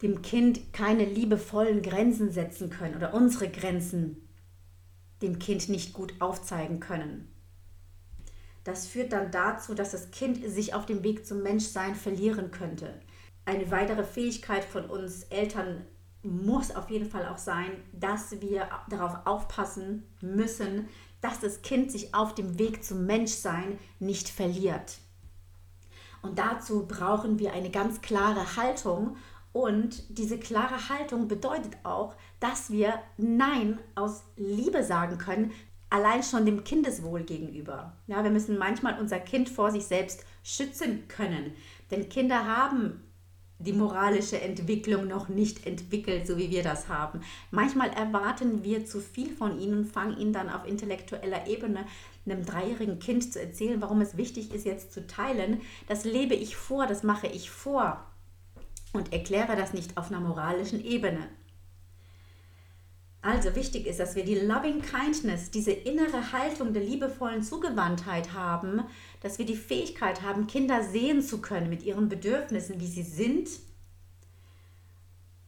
dem 0.02 0.22
Kind 0.22 0.74
keine 0.74 1.06
liebevollen 1.06 1.82
Grenzen 1.82 2.32
setzen 2.32 2.70
können 2.70 2.96
oder 2.96 3.14
unsere 3.14 3.50
Grenzen 3.50 4.28
dem 5.22 5.40
Kind 5.40 5.70
nicht 5.70 5.94
gut 5.94 6.14
aufzeigen 6.20 6.80
können. 6.80 7.32
Das 8.64 8.86
führt 8.86 9.14
dann 9.14 9.32
dazu, 9.32 9.74
dass 9.74 9.92
das 9.92 10.12
Kind 10.12 10.46
sich 10.46 10.74
auf 10.74 10.86
dem 10.86 11.04
Weg 11.04 11.26
zum 11.26 11.42
Menschsein 11.42 11.96
verlieren 11.96 12.52
könnte. 12.52 13.00
Eine 13.46 13.72
weitere 13.72 14.04
Fähigkeit 14.04 14.66
von 14.66 14.86
uns 14.86 15.24
Eltern 15.24 15.86
muss 16.22 16.76
auf 16.76 16.90
jeden 16.90 17.10
Fall 17.10 17.26
auch 17.28 17.38
sein, 17.38 17.72
dass 17.94 18.42
wir 18.42 18.68
darauf 18.90 19.26
aufpassen 19.26 20.04
müssen, 20.22 20.90
dass 21.22 21.40
das 21.40 21.62
Kind 21.62 21.92
sich 21.92 22.14
auf 22.14 22.36
dem 22.36 22.60
Weg 22.60 22.84
zum 22.84 23.06
Menschsein 23.06 23.80
nicht 24.00 24.30
verliert. 24.30 24.98
Und 26.22 26.38
dazu 26.38 26.88
brauchen 26.88 27.40
wir 27.40 27.54
eine 27.54 27.70
ganz 27.70 28.02
klare 28.02 28.58
Haltung. 28.58 29.16
Und 29.58 30.04
diese 30.16 30.38
klare 30.38 30.88
Haltung 30.88 31.28
bedeutet 31.28 31.78
auch, 31.82 32.14
dass 32.40 32.70
wir 32.70 32.94
Nein 33.18 33.80
aus 33.96 34.22
Liebe 34.36 34.84
sagen 34.84 35.18
können, 35.18 35.52
allein 35.90 36.22
schon 36.22 36.46
dem 36.46 36.64
Kindeswohl 36.64 37.24
gegenüber. 37.24 37.98
Ja, 38.06 38.24
wir 38.24 38.30
müssen 38.30 38.60
manchmal 38.60 39.00
unser 39.00 39.18
Kind 39.18 39.50
vor 39.50 39.72
sich 39.72 39.86
selbst 39.86 40.24
schützen 40.44 41.08
können. 41.08 41.56
Denn 41.90 42.08
Kinder 42.08 42.46
haben 42.46 43.02
die 43.58 43.74
moralische 43.74 44.40
Entwicklung 44.40 45.08
noch 45.08 45.28
nicht 45.28 45.66
entwickelt, 45.66 46.28
so 46.28 46.38
wie 46.38 46.52
wir 46.52 46.62
das 46.62 46.88
haben. 46.88 47.22
Manchmal 47.50 47.90
erwarten 47.90 48.64
wir 48.64 48.86
zu 48.86 49.00
viel 49.00 49.34
von 49.34 49.60
ihnen 49.60 49.80
und 49.80 49.86
fangen 49.92 50.20
ihnen 50.20 50.34
dann 50.34 50.52
auf 50.52 50.68
intellektueller 50.68 51.48
Ebene 51.48 51.88
einem 52.28 52.46
dreijährigen 52.46 53.00
Kind 53.00 53.34
zu 53.34 53.42
erzählen, 53.42 53.82
warum 53.82 54.02
es 54.02 54.18
wichtig 54.18 54.54
ist, 54.54 54.68
jetzt 54.68 54.94
zu 54.94 55.08
teilen. 55.08 55.62
Das 55.88 56.06
lebe 56.06 56.36
ich 56.36 56.56
vor, 56.56 56.86
das 56.86 57.02
mache 57.02 57.26
ich 57.26 57.50
vor 57.50 58.06
und 58.94 59.14
erkläre 59.14 59.56
das 59.56 59.74
nicht 59.74 59.98
auf 59.98 60.10
einer 60.10 60.20
moralischen 60.20 60.84
Ebene. 60.84 61.28
Also 63.22 63.56
wichtig 63.56 63.88
ist, 63.88 64.00
dass 64.00 64.16
wir 64.16 64.24
die 64.24 64.40
Loving 64.40 64.82
Kindness, 64.82 65.52
diese 65.52 65.72
innere 65.72 66.32
Haltung 66.32 66.72
der 66.74 66.84
liebevollen 66.84 67.44
Zugewandtheit 67.44 68.34
haben, 68.34 68.84
dass 69.22 69.38
wir 69.38 69.46
die 69.46 69.58
Fähigkeit 69.58 70.22
haben, 70.22 70.48
Kinder 70.48 70.84
sehen 70.84 71.22
zu 71.22 71.42
können 71.42 71.70
mit 71.70 71.84
ihren 71.84 72.08
Bedürfnissen, 72.08 72.80
wie 72.80 72.88
sie 72.88 73.04
sind. 73.04 73.50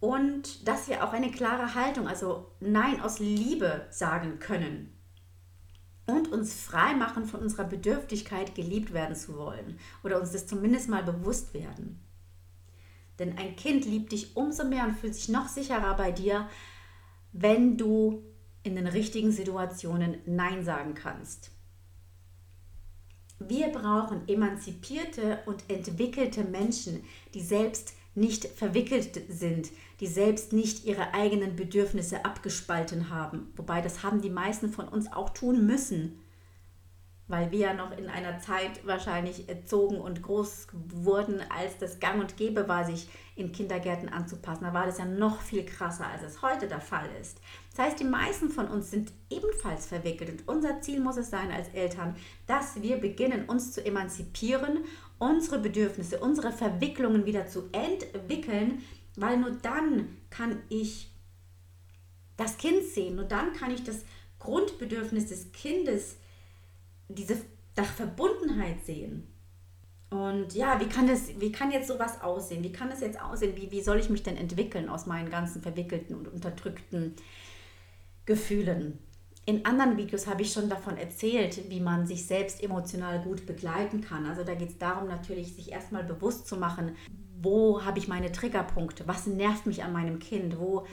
Und 0.01 0.67
dass 0.67 0.87
wir 0.87 1.03
auch 1.03 1.13
eine 1.13 1.31
klare 1.31 1.75
Haltung, 1.75 2.07
also 2.07 2.51
Nein 2.59 2.99
aus 3.01 3.19
Liebe 3.19 3.87
sagen 3.91 4.39
können. 4.39 4.93
Und 6.05 6.31
uns 6.31 6.53
frei 6.55 6.95
machen 6.95 7.25
von 7.25 7.41
unserer 7.41 7.65
Bedürftigkeit, 7.65 8.55
geliebt 8.55 8.93
werden 8.93 9.15
zu 9.15 9.37
wollen. 9.37 9.79
Oder 10.03 10.19
uns 10.19 10.31
das 10.31 10.47
zumindest 10.47 10.89
mal 10.89 11.03
bewusst 11.03 11.53
werden. 11.53 12.01
Denn 13.19 13.37
ein 13.37 13.55
Kind 13.55 13.85
liebt 13.85 14.11
dich 14.11 14.35
umso 14.35 14.63
mehr 14.63 14.85
und 14.85 14.97
fühlt 14.97 15.13
sich 15.13 15.29
noch 15.29 15.47
sicherer 15.47 15.95
bei 15.95 16.11
dir, 16.11 16.49
wenn 17.33 17.77
du 17.77 18.23
in 18.63 18.75
den 18.75 18.87
richtigen 18.87 19.31
Situationen 19.31 20.17
Nein 20.25 20.63
sagen 20.63 20.93
kannst. 20.93 21.51
Wir 23.39 23.67
brauchen 23.69 24.27
emanzipierte 24.27 25.39
und 25.45 25.63
entwickelte 25.69 26.43
Menschen, 26.43 27.03
die 27.33 27.41
selbst 27.41 27.93
nicht 28.15 28.45
verwickelt 28.45 29.21
sind, 29.29 29.69
die 29.99 30.07
selbst 30.07 30.51
nicht 30.51 30.85
ihre 30.85 31.13
eigenen 31.13 31.55
Bedürfnisse 31.55 32.25
abgespalten 32.25 33.09
haben. 33.09 33.53
Wobei 33.55 33.81
das 33.81 34.03
haben 34.03 34.21
die 34.21 34.29
meisten 34.29 34.69
von 34.69 34.87
uns 34.87 35.11
auch 35.11 35.29
tun 35.29 35.65
müssen 35.65 36.19
weil 37.29 37.51
wir 37.51 37.59
ja 37.59 37.73
noch 37.73 37.95
in 37.95 38.09
einer 38.09 38.39
Zeit 38.39 38.85
wahrscheinlich 38.85 39.47
erzogen 39.47 40.01
und 40.01 40.23
groß 40.23 40.67
wurden, 40.73 41.41
als 41.55 41.77
das 41.77 41.99
Gang 41.99 42.19
und 42.19 42.35
Gäbe 42.37 42.67
war, 42.67 42.85
sich 42.85 43.07
in 43.35 43.51
Kindergärten 43.51 44.09
anzupassen. 44.09 44.63
Da 44.63 44.73
war 44.73 44.87
das 44.87 44.97
ja 44.97 45.05
noch 45.05 45.39
viel 45.39 45.63
krasser, 45.63 46.07
als 46.07 46.23
es 46.23 46.41
heute 46.41 46.67
der 46.67 46.81
Fall 46.81 47.07
ist. 47.21 47.39
Das 47.69 47.85
heißt, 47.85 47.99
die 47.99 48.05
meisten 48.05 48.49
von 48.49 48.67
uns 48.67 48.89
sind 48.89 49.13
ebenfalls 49.29 49.85
verwickelt 49.85 50.31
und 50.31 50.47
unser 50.47 50.81
Ziel 50.81 50.99
muss 50.99 51.17
es 51.17 51.29
sein 51.29 51.51
als 51.51 51.69
Eltern, 51.69 52.15
dass 52.47 52.81
wir 52.81 52.97
beginnen, 52.97 53.45
uns 53.45 53.73
zu 53.73 53.85
emanzipieren, 53.85 54.79
unsere 55.19 55.59
Bedürfnisse, 55.59 56.19
unsere 56.19 56.51
Verwicklungen 56.51 57.27
wieder 57.27 57.45
zu 57.45 57.69
entwickeln, 57.71 58.81
weil 59.15 59.37
nur 59.37 59.51
dann 59.51 60.17
kann 60.31 60.63
ich 60.69 61.11
das 62.37 62.57
Kind 62.57 62.83
sehen, 62.83 63.17
nur 63.17 63.25
dann 63.25 63.53
kann 63.53 63.69
ich 63.69 63.83
das 63.83 64.03
Grundbedürfnis 64.39 65.27
des 65.27 65.51
Kindes 65.51 66.15
diese 67.09 67.37
Verbundenheit 67.75 68.85
sehen. 68.85 69.27
Und 70.09 70.55
ja, 70.55 70.79
wie 70.79 70.87
kann, 70.87 71.07
das, 71.07 71.39
wie 71.39 71.51
kann 71.51 71.71
jetzt 71.71 71.87
sowas 71.87 72.21
aussehen? 72.21 72.63
Wie 72.63 72.71
kann 72.71 72.89
das 72.89 73.01
jetzt 73.01 73.21
aussehen? 73.21 73.55
Wie, 73.55 73.71
wie 73.71 73.81
soll 73.81 73.99
ich 73.99 74.09
mich 74.09 74.23
denn 74.23 74.37
entwickeln 74.37 74.89
aus 74.89 75.05
meinen 75.05 75.29
ganzen 75.29 75.61
verwickelten 75.61 76.15
und 76.15 76.27
unterdrückten 76.27 77.15
Gefühlen? 78.25 78.97
In 79.45 79.65
anderen 79.65 79.97
Videos 79.97 80.27
habe 80.27 80.41
ich 80.41 80.51
schon 80.51 80.69
davon 80.69 80.97
erzählt, 80.97 81.69
wie 81.69 81.79
man 81.79 82.07
sich 82.07 82.25
selbst 82.25 82.63
emotional 82.63 83.21
gut 83.21 83.45
begleiten 83.45 84.01
kann. 84.01 84.25
Also 84.25 84.43
da 84.43 84.55
geht 84.55 84.69
es 84.69 84.77
darum 84.77 85.07
natürlich, 85.07 85.55
sich 85.55 85.71
erstmal 85.71 86.03
bewusst 86.03 86.47
zu 86.47 86.57
machen, 86.57 86.95
wo 87.41 87.83
habe 87.85 87.99
ich 87.99 88.07
meine 88.07 88.31
Triggerpunkte, 88.31 89.07
was 89.07 89.27
nervt 89.27 89.65
mich 89.65 89.83
an 89.83 89.93
meinem 89.93 90.19
Kind, 90.19 90.59
wo, 90.59 90.85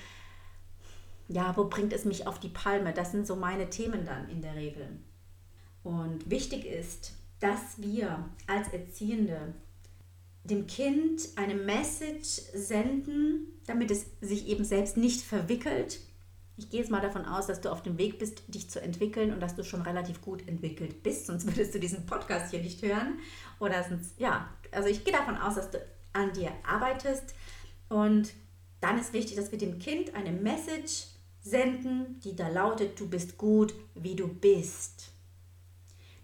ja, 1.29 1.57
wo 1.57 1.65
bringt 1.65 1.93
es 1.93 2.05
mich 2.05 2.27
auf 2.27 2.39
die 2.39 2.49
Palme. 2.49 2.93
Das 2.93 3.13
sind 3.13 3.27
so 3.27 3.35
meine 3.35 3.69
Themen 3.69 4.05
dann 4.05 4.29
in 4.29 4.43
der 4.43 4.55
Regel. 4.55 5.01
Und 5.87 6.29
wichtig 6.29 6.65
ist, 6.65 7.13
dass 7.39 7.81
wir 7.81 8.29
als 8.49 8.67
Erziehende 8.73 9.55
dem 10.43 10.67
Kind 10.67 11.29
eine 11.37 11.55
Message 11.55 12.41
senden, 12.53 13.47
damit 13.69 13.93
es 13.93 14.07
sich 14.21 14.49
eben 14.49 14.65
selbst 14.65 14.97
nicht 14.97 15.21
verwickelt. 15.21 16.01
Ich 16.57 16.71
gehe 16.71 16.81
jetzt 16.81 16.91
mal 16.91 17.01
davon 17.01 17.25
aus, 17.25 17.47
dass 17.47 17.61
du 17.61 17.71
auf 17.71 17.85
dem 17.85 17.99
Weg 17.99 18.19
bist, 18.19 18.43
dich 18.53 18.69
zu 18.69 18.83
entwickeln 18.83 19.33
und 19.33 19.39
dass 19.39 19.55
du 19.55 19.63
schon 19.63 19.83
relativ 19.83 20.21
gut 20.23 20.49
entwickelt 20.49 21.05
bist, 21.05 21.27
sonst 21.27 21.47
würdest 21.47 21.73
du 21.73 21.79
diesen 21.79 22.05
Podcast 22.05 22.51
hier 22.51 22.63
nicht 22.63 22.83
hören. 22.83 23.21
Oder 23.61 23.85
sonst, 23.85 24.19
ja, 24.19 24.49
also 24.73 24.89
ich 24.89 25.05
gehe 25.05 25.13
davon 25.13 25.37
aus, 25.37 25.55
dass 25.55 25.71
du 25.71 25.79
an 26.13 26.33
dir 26.33 26.51
arbeitest 26.69 27.33
und 27.89 28.33
dann 28.81 28.99
ist 28.99 29.13
wichtig, 29.13 29.37
dass 29.37 29.53
wir 29.53 29.59
dem 29.59 29.79
Kind 29.79 30.17
eine 30.17 30.33
Message 30.33 31.05
senden, 31.41 32.19
die 32.25 32.35
da 32.35 32.49
lautet, 32.49 32.99
du 32.99 33.09
bist 33.09 33.39
gut, 33.39 33.73
wie 33.95 34.17
du 34.17 34.27
bist 34.27 35.13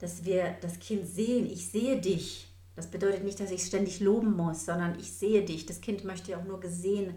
dass 0.02 0.24
wir 0.24 0.56
das 0.60 0.80
Kind 0.80 1.06
sehen, 1.06 1.46
ich 1.46 1.68
sehe 1.68 2.00
dich. 2.00 2.48
Das 2.74 2.90
bedeutet 2.90 3.22
nicht, 3.22 3.38
dass 3.38 3.52
ich 3.52 3.62
ständig 3.62 4.00
loben 4.00 4.36
muss, 4.36 4.66
sondern 4.66 4.98
ich 4.98 5.12
sehe 5.12 5.44
dich. 5.44 5.64
Das 5.64 5.80
Kind 5.80 6.04
möchte 6.04 6.32
ja 6.32 6.38
auch 6.38 6.44
nur 6.44 6.58
gesehen 6.58 7.14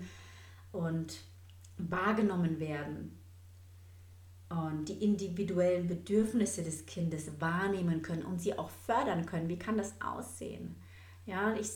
und 0.72 1.18
wahrgenommen 1.80 2.60
werden. 2.60 3.18
Und 4.50 4.88
die 4.88 5.04
individuellen 5.04 5.88
Bedürfnisse 5.88 6.62
des 6.62 6.86
Kindes 6.86 7.42
wahrnehmen 7.42 8.04
können 8.04 8.24
und 8.24 8.40
sie 8.40 8.56
auch 8.60 8.70
fördern 8.70 9.26
können. 9.26 9.50
Wie 9.50 9.58
kann 9.58 9.78
das 9.78 9.96
aussehen? 10.00 10.76
Ja, 11.26 11.56
ich 11.56 11.70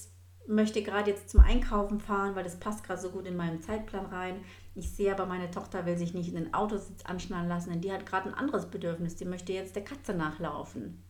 möchte 0.46 0.84
gerade 0.84 1.10
jetzt 1.10 1.32
zum 1.32 1.40
Einkaufen 1.40 2.00
fahren, 2.00 2.36
weil 2.36 2.44
das 2.44 2.60
passt 2.60 2.84
gerade 2.84 3.02
so 3.02 3.10
gut 3.10 3.26
in 3.26 3.36
meinen 3.36 3.64
Zeitplan 3.64 4.06
rein. 4.06 4.42
Ich 4.80 4.92
sehe 4.92 5.12
aber, 5.12 5.26
meine 5.26 5.52
Tochter 5.52 5.86
will 5.86 5.98
sich 5.98 6.14
nicht 6.14 6.30
in 6.30 6.36
den 6.36 6.54
Autositz 6.54 7.04
anschnallen 7.04 7.50
lassen, 7.50 7.70
denn 7.70 7.82
die 7.82 7.92
hat 7.92 8.06
gerade 8.06 8.30
ein 8.30 8.34
anderes 8.34 8.68
Bedürfnis. 8.68 9.18
Die 9.18 9.26
möchte 9.26 9.52
jetzt 9.52 9.76
der 9.76 9.84
Katze 9.84 10.14
nachlaufen. 10.14 11.04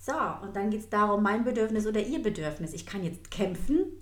So, 0.00 0.14
und 0.42 0.56
dann 0.56 0.70
geht 0.70 0.80
es 0.80 0.88
darum, 0.88 1.22
mein 1.22 1.44
Bedürfnis 1.44 1.86
oder 1.86 2.00
ihr 2.00 2.22
Bedürfnis. 2.22 2.72
Ich 2.72 2.86
kann 2.86 3.04
jetzt 3.04 3.30
kämpfen 3.30 3.92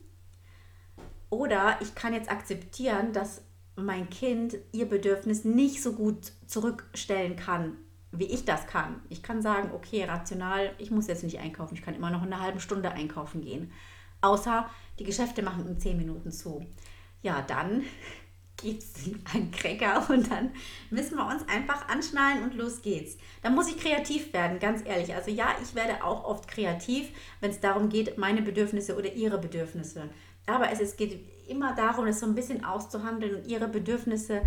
oder 1.29 1.77
ich 1.81 1.97
kann 1.97 2.15
jetzt 2.15 2.31
akzeptieren, 2.31 3.13
dass 3.13 3.43
mein 3.75 4.09
Kind 4.11 4.59
ihr 4.71 4.89
Bedürfnis 4.89 5.45
nicht 5.45 5.83
so 5.83 5.95
gut 5.95 6.31
zurückstellen 6.47 7.35
kann, 7.35 7.79
wie 8.13 8.27
ich 8.27 8.45
das 8.45 8.69
kann. 8.69 9.03
Ich 9.09 9.25
kann 9.25 9.43
sagen, 9.43 9.73
okay, 9.75 10.05
rational, 10.05 10.73
ich 10.79 10.93
muss 10.93 11.09
jetzt 11.09 11.25
nicht 11.25 11.41
einkaufen, 11.41 11.75
ich 11.75 11.83
kann 11.83 11.97
immer 11.97 12.11
noch 12.11 12.23
eine 12.23 12.41
halbe 12.41 12.61
Stunde 12.61 12.93
einkaufen 12.93 13.41
gehen. 13.41 13.73
Außer 14.21 14.71
die 15.01 15.05
Geschäfte 15.05 15.43
machen 15.43 15.67
in 15.67 15.81
zehn 15.81 15.97
Minuten 15.97 16.31
zu. 16.31 16.65
Ja, 17.25 17.43
dann 17.43 17.83
gibt 18.63 18.83
es 18.83 19.11
einen 19.35 19.51
Cracker 19.51 20.09
und 20.13 20.31
dann 20.31 20.51
müssen 20.91 21.17
wir 21.17 21.27
uns 21.27 21.49
einfach 21.49 21.89
anschnallen 21.89 22.45
und 22.45 22.55
los 22.55 22.83
geht's. 22.83 23.17
Da 23.43 23.51
muss 23.51 23.69
ich 23.69 23.79
kreativ 23.79 24.33
werden, 24.33 24.61
ganz 24.61 24.83
ehrlich. 24.87 25.15
Also 25.15 25.31
ja, 25.31 25.49
ich 25.63 25.75
werde 25.75 26.05
auch 26.05 26.25
oft 26.25 26.47
kreativ, 26.47 27.09
wenn 27.41 27.51
es 27.51 27.61
darum 27.61 27.89
geht, 27.89 28.19
meine 28.19 28.43
Bedürfnisse 28.43 28.97
oder 28.97 29.13
ihre 29.13 29.39
Bedürfnisse. 29.39 30.11
Aber 30.47 30.71
es, 30.71 30.81
es 30.81 30.97
geht 30.97 31.19
immer 31.49 31.75
darum, 31.75 32.07
es 32.07 32.21
so 32.21 32.27
ein 32.27 32.35
bisschen 32.35 32.65
auszuhandeln 32.65 33.37
und 33.37 33.47
ihre 33.49 33.69
Bedürfnisse 33.69 34.43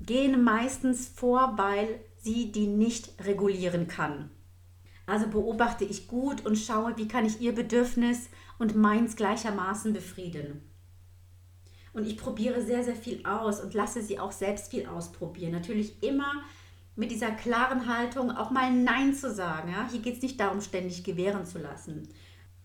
gehen 0.00 0.42
meistens 0.42 1.08
vor, 1.08 1.54
weil 1.56 2.00
sie 2.18 2.50
die 2.50 2.66
nicht 2.66 3.12
regulieren 3.24 3.86
kann. 3.86 4.30
Also 5.06 5.28
beobachte 5.28 5.84
ich 5.84 6.08
gut 6.08 6.44
und 6.44 6.56
schaue, 6.56 6.96
wie 6.96 7.08
kann 7.08 7.24
ich 7.24 7.40
ihr 7.40 7.54
Bedürfnis 7.54 8.28
und 8.58 8.74
meins 8.74 9.14
gleichermaßen 9.14 9.92
befrieden. 9.92 10.68
Und 11.92 12.06
ich 12.06 12.16
probiere 12.16 12.62
sehr, 12.62 12.84
sehr 12.84 12.96
viel 12.96 13.24
aus 13.26 13.60
und 13.60 13.74
lasse 13.74 14.02
sie 14.02 14.18
auch 14.18 14.32
selbst 14.32 14.70
viel 14.70 14.86
ausprobieren. 14.86 15.52
Natürlich 15.52 16.02
immer 16.02 16.42
mit 16.96 17.10
dieser 17.10 17.30
klaren 17.30 17.86
Haltung 17.86 18.30
auch 18.30 18.50
mal 18.50 18.72
Nein 18.72 19.14
zu 19.14 19.32
sagen. 19.32 19.70
Ja? 19.70 19.88
Hier 19.90 20.00
geht 20.00 20.16
es 20.16 20.22
nicht 20.22 20.40
darum, 20.40 20.60
ständig 20.60 21.04
gewähren 21.04 21.46
zu 21.46 21.58
lassen. 21.58 22.08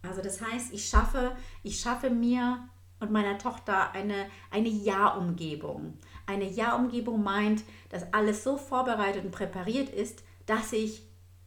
Also 0.02 0.22
das 0.22 0.42
heißt, 0.42 0.74
ich 0.74 0.88
schaffe, 0.88 1.36
ich 1.62 1.80
schaffe 1.80 2.10
mir 2.10 2.68
und 3.00 3.12
meiner 3.12 3.38
Tochter 3.38 3.92
eine, 3.92 4.26
eine 4.50 4.70
Ja-Umgebung. 4.70 5.98
Eine 6.26 6.50
Ja-Umgebung 6.50 7.22
meint, 7.22 7.64
dass 7.90 8.12
alles 8.14 8.44
so 8.44 8.58
vorbereitet 8.58 9.24
und 9.24 9.32
präpariert 9.32 9.90
ist, 9.90 10.24
dass 10.46 10.74
ich 10.74 11.04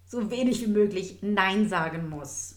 so 0.06 0.30
wenig 0.30 0.62
wie 0.62 0.70
möglich 0.70 1.18
Nein 1.22 1.68
sagen 1.68 2.08
muss. 2.08 2.55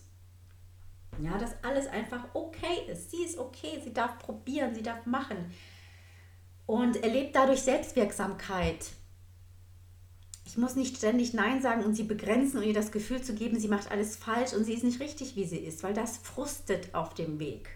Ja, 1.22 1.38
dass 1.38 1.56
alles 1.64 1.88
einfach 1.88 2.26
okay 2.34 2.90
ist. 2.92 3.12
Sie 3.12 3.24
ist 3.24 3.38
okay, 3.38 3.82
sie 3.84 3.94
darf 3.94 4.18
probieren, 4.20 4.74
sie 4.74 4.84
darf 4.84 5.06
machen. 5.06 5.52
Und 6.66 7.04
erlebt 7.04 7.36
dadurch 7.36 7.62
Selbstwirksamkeit. 7.62 8.92
Ich 10.46 10.58
muss 10.58 10.76
nicht 10.76 10.98
ständig 10.98 11.34
Nein 11.34 11.62
sagen 11.62 11.84
und 11.84 11.94
sie 11.94 12.04
begrenzen 12.04 12.58
und 12.58 12.64
ihr 12.64 12.74
das 12.74 12.92
Gefühl 12.92 13.22
zu 13.22 13.36
geben, 13.36 13.60
sie 13.60 13.68
macht 13.68 13.92
alles 13.92 14.16
falsch 14.16 14.54
und 14.54 14.64
sie 14.64 14.74
ist 14.74 14.84
nicht 14.84 15.00
richtig, 15.00 15.36
wie 15.36 15.46
sie 15.46 15.60
ist, 15.60 15.84
weil 15.84 15.94
das 15.94 16.18
frustet 16.18 16.96
auf 16.96 17.14
dem 17.14 17.40
Weg. 17.40 17.70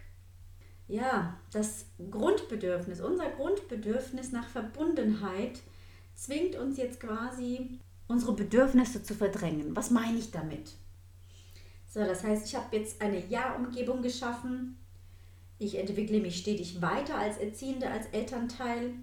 Ja, 0.88 1.38
das 1.51 1.85
Grundbedürfnis, 2.09 3.00
unser 3.00 3.29
Grundbedürfnis 3.29 4.31
nach 4.31 4.47
Verbundenheit 4.47 5.59
zwingt 6.15 6.55
uns 6.55 6.77
jetzt 6.77 7.00
quasi, 7.00 7.79
unsere 8.07 8.33
Bedürfnisse 8.33 9.03
zu 9.03 9.13
verdrängen. 9.15 9.75
Was 9.75 9.91
meine 9.91 10.17
ich 10.17 10.31
damit? 10.31 10.73
So, 11.93 12.00
das 12.00 12.23
heißt, 12.23 12.47
ich 12.47 12.55
habe 12.55 12.75
jetzt 12.75 13.03
eine 13.03 13.23
Ja-Umgebung 13.27 14.01
geschaffen. 14.01 14.79
Ich 15.59 15.77
entwickle 15.77 16.21
mich 16.21 16.39
stetig 16.39 16.81
weiter 16.81 17.19
als 17.19 17.38
Erziehende, 17.38 17.88
als 17.88 18.07
Elternteil. 18.07 18.93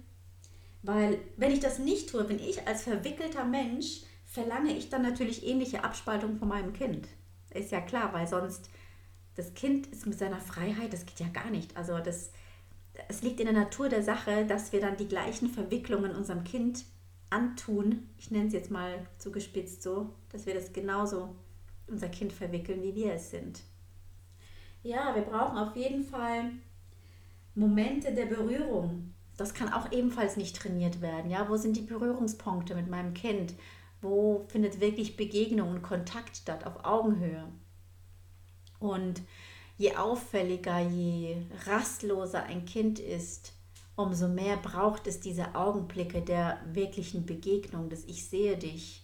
Weil 0.83 1.19
wenn 1.37 1.51
ich 1.51 1.61
das 1.61 1.79
nicht 1.79 2.09
tue, 2.09 2.27
wenn 2.27 2.39
ich 2.39 2.67
als 2.67 2.83
verwickelter 2.83 3.45
Mensch 3.45 4.01
verlange 4.25 4.75
ich 4.75 4.89
dann 4.89 5.03
natürlich 5.03 5.47
ähnliche 5.47 5.85
Abspaltung 5.85 6.35
von 6.35 6.49
meinem 6.49 6.73
Kind. 6.73 7.07
Ist 7.53 7.71
ja 7.71 7.79
klar, 7.79 8.11
weil 8.11 8.27
sonst 8.27 8.69
das 9.35 9.53
Kind 9.53 9.87
ist 9.87 10.05
mit 10.05 10.19
seiner 10.19 10.41
Freiheit, 10.41 10.91
das 10.91 11.05
geht 11.05 11.21
ja 11.21 11.29
gar 11.29 11.49
nicht. 11.49 11.77
Also 11.77 11.97
das, 11.99 12.31
es 13.07 13.21
liegt 13.21 13.39
in 13.39 13.45
der 13.45 13.55
Natur 13.55 13.87
der 13.87 14.03
Sache, 14.03 14.45
dass 14.45 14.73
wir 14.73 14.81
dann 14.81 14.97
die 14.97 15.07
gleichen 15.07 15.47
Verwicklungen 15.47 16.13
unserem 16.13 16.43
Kind 16.43 16.83
antun. 17.29 18.09
Ich 18.17 18.31
nenne 18.31 18.47
es 18.47 18.53
jetzt 18.53 18.69
mal 18.69 19.07
zugespitzt 19.17 19.81
so, 19.81 20.13
dass 20.29 20.45
wir 20.45 20.53
das 20.53 20.73
genauso 20.73 21.37
unser 21.91 22.09
Kind 22.09 22.33
verwickeln, 22.33 22.81
wie 22.81 22.95
wir 22.95 23.13
es 23.13 23.29
sind. 23.29 23.61
Ja, 24.83 25.13
wir 25.13 25.23
brauchen 25.23 25.57
auf 25.57 25.75
jeden 25.75 26.03
Fall 26.03 26.51
Momente 27.53 28.13
der 28.13 28.25
Berührung, 28.25 29.13
das 29.37 29.53
kann 29.53 29.73
auch 29.73 29.91
ebenfalls 29.91 30.37
nicht 30.37 30.55
trainiert 30.55 31.01
werden. 31.01 31.31
Ja, 31.31 31.49
wo 31.49 31.57
sind 31.57 31.75
die 31.75 31.81
Berührungspunkte 31.81 32.75
mit 32.75 32.89
meinem 32.89 33.13
Kind? 33.13 33.55
Wo 34.01 34.45
findet 34.47 34.79
wirklich 34.79 35.17
Begegnung 35.17 35.69
und 35.69 35.81
Kontakt 35.81 36.37
statt 36.37 36.65
auf 36.65 36.85
Augenhöhe? 36.85 37.47
Und 38.79 39.21
je 39.77 39.95
auffälliger, 39.95 40.79
je 40.79 41.37
rastloser 41.65 42.43
ein 42.43 42.65
Kind 42.65 42.99
ist, 42.99 43.53
umso 43.95 44.27
mehr 44.27 44.57
braucht 44.57 45.07
es 45.07 45.19
diese 45.19 45.55
Augenblicke 45.55 46.21
der 46.21 46.59
wirklichen 46.71 47.25
Begegnung, 47.25 47.89
dass 47.89 48.03
ich 48.05 48.27
sehe 48.27 48.57
dich. 48.57 49.03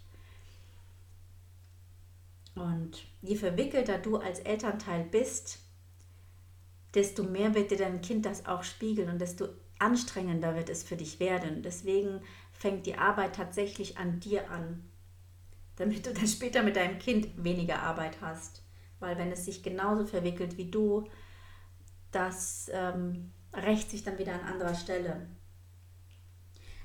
Und 2.58 3.06
je 3.22 3.36
verwickelter 3.36 3.98
du 3.98 4.18
als 4.18 4.40
Elternteil 4.40 5.04
bist, 5.04 5.60
desto 6.94 7.24
mehr 7.24 7.54
wird 7.54 7.72
dir 7.72 7.78
dein 7.78 8.02
Kind 8.02 8.26
das 8.26 8.46
auch 8.46 8.64
spiegeln 8.64 9.10
und 9.10 9.20
desto 9.20 9.48
anstrengender 9.80 10.56
wird 10.56 10.70
es 10.70 10.84
für 10.84 10.96
dich 10.96 11.20
werden. 11.20 11.62
Deswegen 11.62 12.22
fängt 12.52 12.86
die 12.86 12.96
Arbeit 12.96 13.36
tatsächlich 13.36 13.98
an 13.98 14.20
dir 14.20 14.50
an, 14.50 14.90
damit 15.76 16.06
du 16.06 16.14
dann 16.14 16.28
später 16.28 16.64
mit 16.64 16.76
deinem 16.76 16.98
Kind 16.98 17.44
weniger 17.44 17.84
Arbeit 17.84 18.18
hast. 18.22 18.64
Weil 19.00 19.18
wenn 19.18 19.32
es 19.32 19.46
sich 19.46 19.62
genauso 19.62 20.06
verwickelt 20.06 20.58
wie 20.58 20.72
du, 20.72 21.08
das 22.12 22.72
ähm, 22.74 23.32
rächt 23.54 23.92
sich 23.92 24.04
dann 24.04 24.18
wieder 24.18 24.34
an 24.34 24.54
anderer 24.54 24.74
Stelle. 24.74 25.28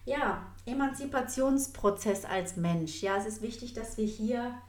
Ja, 0.05 0.52
Emanzipationsprozess 0.67 2.25
als 2.25 2.57
Mensch. 2.57 3.02
Ja, 3.02 3.17
es 3.17 3.26
ist 3.26 3.41
wichtig, 3.41 3.73
dass 3.73 3.97
wir 3.97 4.04
hier 4.04 4.61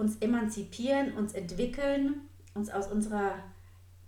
uns 0.00 0.16
emanzipieren, 0.16 1.12
uns 1.14 1.34
entwickeln, 1.34 2.22
uns 2.54 2.70
aus 2.70 2.90
unserer 2.90 3.34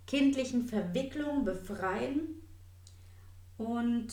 kindlichen 0.07 0.67
Verwicklung 0.67 1.45
befreien 1.45 2.41
und 3.57 4.07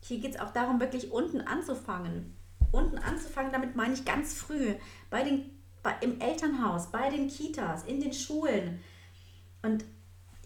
hier 0.00 0.18
geht 0.18 0.34
es 0.34 0.40
auch 0.40 0.52
darum, 0.52 0.80
wirklich 0.80 1.12
unten 1.12 1.40
anzufangen. 1.40 2.34
Unten 2.72 2.98
anzufangen, 2.98 3.52
damit 3.52 3.76
meine 3.76 3.94
ich 3.94 4.04
ganz 4.04 4.34
früh, 4.34 4.74
bei 5.10 5.22
den, 5.22 5.50
bei, 5.82 5.94
im 6.00 6.20
Elternhaus, 6.20 6.90
bei 6.90 7.10
den 7.10 7.28
Kitas, 7.28 7.84
in 7.84 8.00
den 8.00 8.12
Schulen. 8.12 8.80
Und 9.62 9.84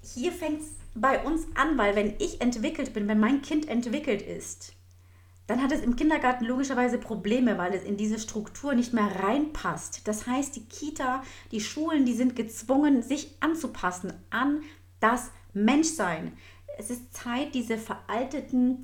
hier 0.03 0.33
fängt 0.33 0.61
es 0.61 0.73
bei 0.95 1.25
uns 1.25 1.47
an, 1.55 1.79
weil 1.79 1.97
wenn 1.97 2.15
ich 2.19 2.41
entwickelt 2.41 2.93
bin, 2.93 3.09
wenn 3.09 3.21
mein 3.21 3.43
Kind 3.43 3.69
entwickelt 3.69 4.23
ist, 4.23 4.75
dann 5.47 5.63
hat 5.63 5.73
es 5.73 5.81
im 5.81 5.97
Kindergarten 5.97 6.45
logischerweise 6.45 6.99
Probleme, 6.99 7.59
weil 7.59 7.75
es 7.75 7.83
in 7.83 7.97
diese 7.97 8.19
Struktur 8.19 8.75
nicht 8.75 8.93
mehr 8.93 9.11
reinpasst. 9.23 10.07
Das 10.07 10.27
heißt, 10.27 10.57
die 10.57 10.65
Kita, 10.65 11.23
die 11.51 11.61
Schulen, 11.61 12.05
die 12.05 12.15
sind 12.15 12.37
gezwungen, 12.37 13.03
sich 13.03 13.37
anzupassen 13.41 14.13
an 14.31 14.63
das 15.01 15.31
Menschsein 15.53 16.33
es 16.79 16.91
ist 16.91 17.15
Zeit, 17.15 17.55
diese 17.55 17.79
veralteten 17.79 18.83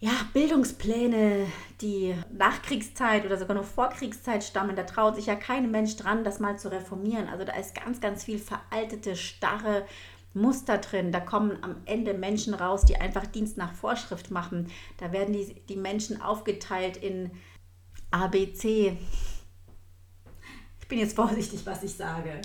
ja, 0.00 0.12
Bildungspläne, 0.32 1.46
die 1.80 2.14
Nachkriegszeit 2.32 3.26
oder 3.26 3.36
sogar 3.36 3.56
noch 3.56 3.64
Vorkriegszeit 3.64 4.44
stammen, 4.44 4.76
da 4.76 4.84
traut 4.84 5.16
sich 5.16 5.26
ja 5.26 5.34
kein 5.34 5.70
Mensch 5.72 5.96
dran, 5.96 6.22
das 6.22 6.38
mal 6.38 6.56
zu 6.56 6.70
reformieren. 6.70 7.28
Also 7.28 7.44
da 7.44 7.54
ist 7.54 7.74
ganz, 7.74 8.00
ganz 8.00 8.22
viel 8.22 8.38
veraltete, 8.38 9.16
starre 9.16 9.84
Muster 10.40 10.78
drin. 10.78 11.12
Da 11.12 11.20
kommen 11.20 11.58
am 11.62 11.76
Ende 11.84 12.14
Menschen 12.14 12.54
raus, 12.54 12.84
die 12.84 12.96
einfach 12.96 13.26
Dienst 13.26 13.56
nach 13.56 13.74
Vorschrift 13.74 14.30
machen. 14.30 14.68
Da 14.98 15.12
werden 15.12 15.32
die, 15.32 15.54
die 15.68 15.76
Menschen 15.76 16.20
aufgeteilt 16.20 16.96
in 16.96 17.30
A, 18.10 18.28
B, 18.28 18.52
C. 18.52 18.96
Ich 20.80 20.88
bin 20.88 20.98
jetzt 20.98 21.16
vorsichtig, 21.16 21.60
was 21.64 21.82
ich 21.82 21.92
sage. 21.92 22.40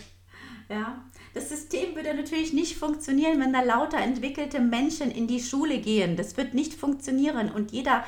Ja, 0.69 1.03
das 1.33 1.49
System 1.49 1.95
würde 1.95 2.13
natürlich 2.13 2.53
nicht 2.53 2.77
funktionieren, 2.77 3.39
wenn 3.39 3.53
da 3.53 3.61
lauter 3.61 3.97
entwickelte 3.97 4.59
Menschen 4.59 5.11
in 5.11 5.27
die 5.27 5.41
Schule 5.41 5.79
gehen. 5.79 6.15
Das 6.15 6.37
wird 6.37 6.53
nicht 6.53 6.73
funktionieren 6.73 7.51
und 7.51 7.71
jeder 7.71 8.03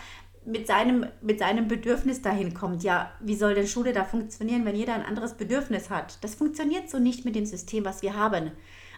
mit 0.46 0.68
seinem, 0.68 1.08
mit 1.22 1.40
seinem 1.40 1.68
Bedürfnis 1.68 2.22
dahin 2.22 2.54
kommt. 2.54 2.84
Ja, 2.84 3.12
wie 3.20 3.36
soll 3.36 3.56
denn 3.56 3.68
Schule 3.68 3.94
da 3.94 4.04
funktionieren, 4.04 4.64
wenn 4.66 4.76
jeder 4.76 4.94
ein 4.94 5.06
anderes 5.06 5.34
Bedürfnis 5.34 5.90
hat? 5.90 6.24
Das 6.24 6.36
funktioniert 6.36 6.90
so 6.90 7.00
nicht 7.00 7.26
mit 7.26 7.36
dem 7.36 7.46
System, 7.46 7.84
was 7.84 8.02
wir 8.02 8.16
haben. 8.16 8.52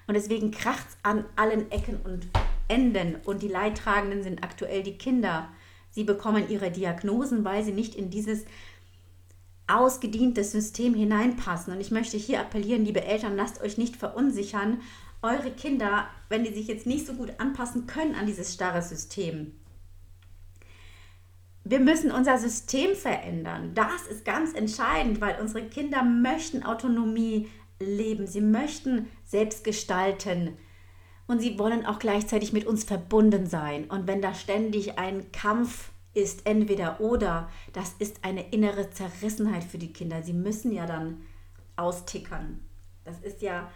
Und 0.07 0.13
deswegen 0.13 0.51
kracht 0.51 0.87
es 0.89 0.97
an 1.03 1.25
allen 1.35 1.69
Ecken 1.71 1.97
und 1.97 2.27
Enden. 2.67 3.15
Und 3.25 3.41
die 3.41 3.47
Leidtragenden 3.47 4.23
sind 4.23 4.43
aktuell 4.43 4.83
die 4.83 4.97
Kinder. 4.97 5.49
Sie 5.91 6.03
bekommen 6.03 6.49
ihre 6.49 6.71
Diagnosen, 6.71 7.43
weil 7.43 7.63
sie 7.63 7.73
nicht 7.73 7.95
in 7.95 8.09
dieses 8.09 8.45
ausgedientes 9.67 10.53
System 10.53 10.93
hineinpassen. 10.93 11.73
Und 11.73 11.81
ich 11.81 11.91
möchte 11.91 12.17
hier 12.17 12.39
appellieren, 12.39 12.85
liebe 12.85 13.03
Eltern, 13.03 13.35
lasst 13.35 13.61
euch 13.61 13.77
nicht 13.77 13.97
verunsichern. 13.97 14.81
Eure 15.21 15.51
Kinder, 15.51 16.07
wenn 16.29 16.43
die 16.43 16.53
sich 16.53 16.67
jetzt 16.67 16.85
nicht 16.85 17.05
so 17.05 17.13
gut 17.13 17.33
anpassen 17.39 17.85
können 17.85 18.15
an 18.15 18.25
dieses 18.25 18.53
starre 18.53 18.81
System, 18.81 19.51
wir 21.69 21.79
müssen 21.81 22.11
unser 22.11 22.37
System 22.37 22.95
verändern. 22.95 23.73
Das 23.73 24.07
ist 24.09 24.23
ganz 24.23 24.53
entscheidend, 24.53 25.19
weil 25.19 25.41
unsere 25.41 25.65
Kinder 25.65 26.01
möchten 26.01 26.63
Autonomie 26.63 27.49
leben. 27.79 28.27
Sie 28.27 28.41
möchten 28.41 29.07
selbst 29.25 29.63
gestalten. 29.63 30.57
Und 31.27 31.41
sie 31.41 31.59
wollen 31.59 31.85
auch 31.85 31.99
gleichzeitig 31.99 32.53
mit 32.53 32.65
uns 32.65 32.83
verbunden 32.83 33.47
sein. 33.47 33.85
Und 33.85 34.07
wenn 34.07 34.21
da 34.21 34.33
ständig 34.33 34.97
ein 34.97 35.31
Kampf 35.31 35.91
ist 36.17 36.45
entweder 36.45 36.99
oder. 36.99 37.49
Das 37.73 37.93
ist 37.99 38.25
eine 38.25 38.49
innere 38.49 38.89
Zerrissenheit 38.89 39.63
für 39.63 39.77
die 39.77 39.93
Kinder. 39.93 40.23
Sie 40.23 40.33
müssen 40.33 40.71
ja 40.71 40.85
dann 40.85 41.21
austickern. 41.75 42.59
Das 43.03 43.19
ist 43.19 43.41
ja, 43.41 43.69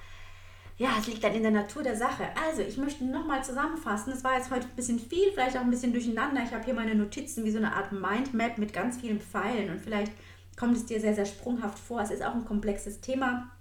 ja, 0.78 0.90
es 1.00 1.08
liegt 1.08 1.24
dann 1.24 1.36
in 1.36 1.44
der 1.44 1.52
Natur 1.52 1.84
der 1.84 1.96
Sache. 1.96 2.26
Also, 2.48 2.64
ich 2.64 2.78
möchte 2.78 3.06
nochmal 3.06 3.44
zusammenfassen. 3.44 4.12
Es 4.12 4.24
war 4.24 4.36
jetzt 4.36 4.50
heute 4.50 4.68
ein 4.68 4.76
bisschen 4.76 5.00
viel, 5.00 5.32
vielleicht 5.32 5.56
auch 5.56 5.62
ein 5.62 5.70
bisschen 5.70 5.94
durcheinander. 5.94 6.42
Ich 6.44 6.52
habe 6.52 6.66
hier 6.66 6.74
meine 6.74 6.96
Notizen 6.96 7.46
wie 7.46 7.52
so 7.52 7.60
eine 7.60 7.76
Art 7.76 7.92
Mindmap 7.92 8.58
mit 8.58 8.74
ganz 8.74 8.98
vielen 8.98 9.22
Pfeilen 9.22 9.70
und 9.70 9.80
vielleicht 9.80 10.12
kommt 10.58 10.76
es 10.76 10.86
dir 10.86 11.00
sehr, 11.00 11.14
sehr 11.14 11.26
sprunghaft 11.26 11.78
vor. 11.78 12.02
Es 12.02 12.12
ist 12.12 12.24
auch 12.24 12.34
ein 12.34 12.46
komplexes 12.46 13.02
Thema. 13.02 13.52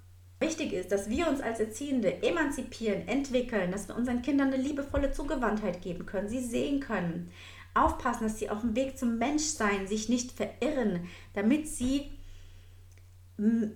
Wichtig 0.40 0.72
ist, 0.72 0.90
dass 0.90 1.10
wir 1.10 1.28
uns 1.28 1.42
als 1.42 1.60
Erziehende 1.60 2.22
emanzipieren, 2.22 3.06
entwickeln, 3.06 3.70
dass 3.70 3.88
wir 3.88 3.96
unseren 3.96 4.22
Kindern 4.22 4.52
eine 4.52 4.62
liebevolle 4.62 5.12
Zugewandtheit 5.12 5.82
geben 5.82 6.06
können, 6.06 6.30
sie 6.30 6.42
sehen 6.42 6.80
können, 6.80 7.30
aufpassen, 7.74 8.24
dass 8.24 8.38
sie 8.38 8.48
auf 8.48 8.62
dem 8.62 8.74
Weg 8.74 8.98
zum 8.98 9.18
Menschsein 9.18 9.86
sich 9.86 10.08
nicht 10.08 10.32
verirren, 10.32 11.06
damit 11.34 11.68
sie 11.68 12.10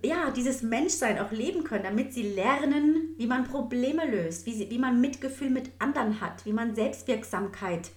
ja, 0.03 0.29
dieses 0.29 0.61
Menschsein 0.61 1.19
auch 1.19 1.31
leben 1.31 1.63
können, 1.63 1.83
damit 1.83 2.13
sie 2.13 2.21
lernen, 2.21 3.15
wie 3.17 3.25
man 3.25 3.45
Probleme 3.45 4.05
löst, 4.05 4.45
wie, 4.45 4.53
sie, 4.53 4.69
wie 4.69 4.77
man 4.77 5.01
Mitgefühl 5.01 5.49
mit 5.49 5.71
anderen 5.79 6.21
hat, 6.21 6.45
wie 6.45 6.53
man 6.53 6.75
Selbstwirksamkeit 6.75 7.89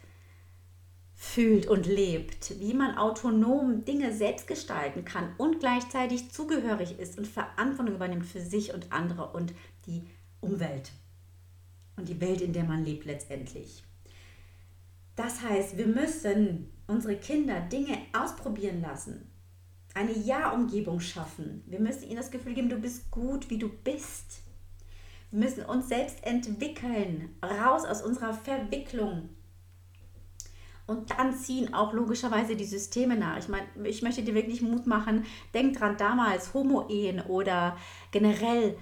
fühlt 1.20 1.66
und 1.66 1.84
lebt, 1.86 2.60
wie 2.60 2.74
man 2.74 2.96
autonom 2.96 3.84
Dinge 3.84 4.14
selbst 4.14 4.46
gestalten 4.46 5.04
kann 5.04 5.34
und 5.36 5.58
gleichzeitig 5.58 6.30
zugehörig 6.30 7.00
ist 7.00 7.18
und 7.18 7.26
Verantwortung 7.26 7.96
übernimmt 7.96 8.24
für 8.24 8.40
sich 8.40 8.72
und 8.72 8.92
andere 8.92 9.32
und 9.32 9.52
die 9.86 10.06
Umwelt 10.40 10.92
und 11.96 12.08
die 12.08 12.20
Welt, 12.20 12.40
in 12.40 12.52
der 12.52 12.62
man 12.62 12.84
lebt 12.84 13.04
letztendlich. 13.04 13.82
Das 15.16 15.42
heißt, 15.42 15.76
wir 15.76 15.88
müssen 15.88 16.72
unsere 16.86 17.16
Kinder 17.16 17.62
Dinge 17.62 17.98
ausprobieren 18.16 18.80
lassen, 18.80 19.28
eine 19.94 20.16
Ja-Umgebung 20.16 21.00
schaffen. 21.00 21.64
Wir 21.66 21.80
müssen 21.80 22.04
ihnen 22.04 22.18
das 22.18 22.30
Gefühl 22.30 22.54
geben, 22.54 22.68
du 22.68 22.78
bist 22.78 23.10
gut, 23.10 23.50
wie 23.50 23.58
du 23.58 23.68
bist. 23.68 24.42
Wir 25.32 25.40
müssen 25.40 25.64
uns 25.64 25.88
selbst 25.88 26.22
entwickeln, 26.22 27.34
raus 27.42 27.84
aus 27.84 28.02
unserer 28.02 28.34
Verwicklung. 28.34 29.30
Und 30.88 31.10
dann 31.10 31.34
ziehen 31.34 31.74
auch 31.74 31.92
logischerweise 31.92 32.56
die 32.56 32.64
Systeme 32.64 33.14
nach. 33.14 33.36
Ich 33.36 33.48
meine, 33.48 33.66
ich 33.84 34.00
möchte 34.00 34.22
dir 34.22 34.34
wirklich 34.34 34.62
Mut 34.62 34.86
machen. 34.86 35.26
Denk 35.52 35.76
dran, 35.76 35.98
damals 35.98 36.54
Homo-Ehen 36.54 37.20
oder 37.20 37.76
generell 38.10 38.78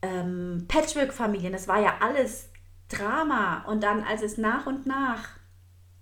ähm, 0.00 0.64
Patchwork-Familien, 0.66 1.52
das 1.52 1.68
war 1.68 1.78
ja 1.78 1.98
alles 2.00 2.48
Drama. 2.88 3.64
Und 3.66 3.82
dann, 3.82 4.02
als 4.02 4.22
es 4.22 4.38
nach 4.38 4.66
und 4.66 4.86
nach 4.86 5.28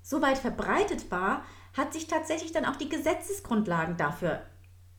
so 0.02 0.22
weit 0.22 0.38
verbreitet 0.38 1.11
war, 1.11 1.42
hat 1.76 1.92
sich 1.92 2.07
tatsächlich 2.07 2.52
dann 2.52 2.64
auch 2.64 2.76
die 2.76 2.88
Gesetzesgrundlagen 2.88 3.96
dafür, 3.96 4.42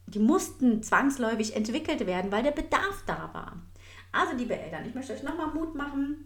die 0.06 0.20
mussten 0.20 0.84
zwangsläufig 0.84 1.56
entwickelt 1.56 2.06
werden, 2.06 2.32
weil 2.34 2.44
der 2.44 2.52
Bedarf 2.52 3.04
da 3.06 3.30
war. 3.34 3.62
Also, 4.12 4.36
liebe 4.36 4.60
Eltern, 4.60 4.86
ich 4.86 4.96
möchte 4.96 5.14
euch 5.14 5.24
nochmal 5.24 5.54
Mut 5.54 5.76
machen. 5.76 6.26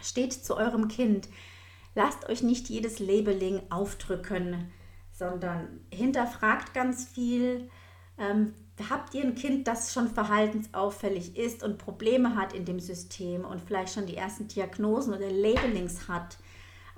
Steht 0.00 0.32
zu 0.32 0.56
eurem 0.56 0.88
Kind. 0.88 1.28
Lasst 1.96 2.28
euch 2.28 2.42
nicht 2.42 2.68
jedes 2.68 2.98
Labeling 2.98 3.62
aufdrücken, 3.70 4.70
sondern 5.12 5.80
hinterfragt 5.90 6.74
ganz 6.74 7.06
viel. 7.06 7.70
Ähm, 8.18 8.52
habt 8.90 9.14
ihr 9.14 9.22
ein 9.22 9.34
Kind, 9.34 9.66
das 9.66 9.94
schon 9.94 10.08
verhaltensauffällig 10.08 11.38
ist 11.38 11.62
und 11.62 11.78
Probleme 11.78 12.36
hat 12.36 12.52
in 12.52 12.66
dem 12.66 12.80
System 12.80 13.46
und 13.46 13.62
vielleicht 13.62 13.94
schon 13.94 14.04
die 14.04 14.16
ersten 14.16 14.46
Diagnosen 14.46 15.14
oder 15.14 15.30
Labelings 15.30 16.06
hat? 16.06 16.36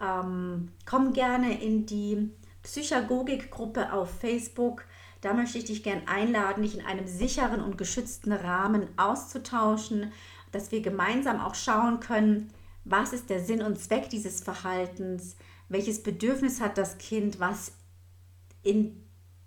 Ähm, 0.02 0.72
komm 0.84 1.12
gerne 1.12 1.62
in 1.62 1.86
die 1.86 2.32
Psychagogik-Gruppe 2.64 3.92
auf 3.92 4.10
Facebook. 4.18 4.84
Da 5.20 5.32
möchte 5.32 5.58
ich 5.58 5.64
dich 5.66 5.84
gerne 5.84 6.08
einladen, 6.08 6.64
dich 6.64 6.76
in 6.76 6.84
einem 6.84 7.06
sicheren 7.06 7.60
und 7.60 7.78
geschützten 7.78 8.32
Rahmen 8.32 8.88
auszutauschen, 8.96 10.12
dass 10.50 10.72
wir 10.72 10.82
gemeinsam 10.82 11.40
auch 11.40 11.54
schauen 11.54 12.00
können, 12.00 12.52
was 12.90 13.12
ist 13.12 13.30
der 13.30 13.42
Sinn 13.42 13.62
und 13.62 13.78
Zweck 13.78 14.10
dieses 14.10 14.40
Verhaltens, 14.40 15.36
welches 15.68 16.02
Bedürfnis 16.02 16.60
hat 16.60 16.78
das 16.78 16.98
Kind, 16.98 17.40
was 17.40 17.72
in 18.62 19.04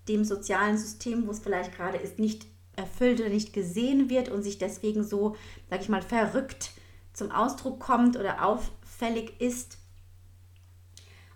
dem 0.07 0.23
sozialen 0.23 0.77
System, 0.77 1.27
wo 1.27 1.31
es 1.31 1.39
vielleicht 1.39 1.75
gerade 1.75 1.97
ist, 1.97 2.19
nicht 2.19 2.45
erfüllt 2.75 3.19
oder 3.19 3.29
nicht 3.29 3.53
gesehen 3.53 4.09
wird 4.09 4.29
und 4.29 4.43
sich 4.43 4.57
deswegen 4.57 5.03
so, 5.03 5.35
sag 5.69 5.81
ich 5.81 5.89
mal, 5.89 6.01
verrückt 6.01 6.71
zum 7.13 7.31
Ausdruck 7.31 7.79
kommt 7.79 8.17
oder 8.17 8.45
auffällig 8.45 9.39
ist. 9.39 9.77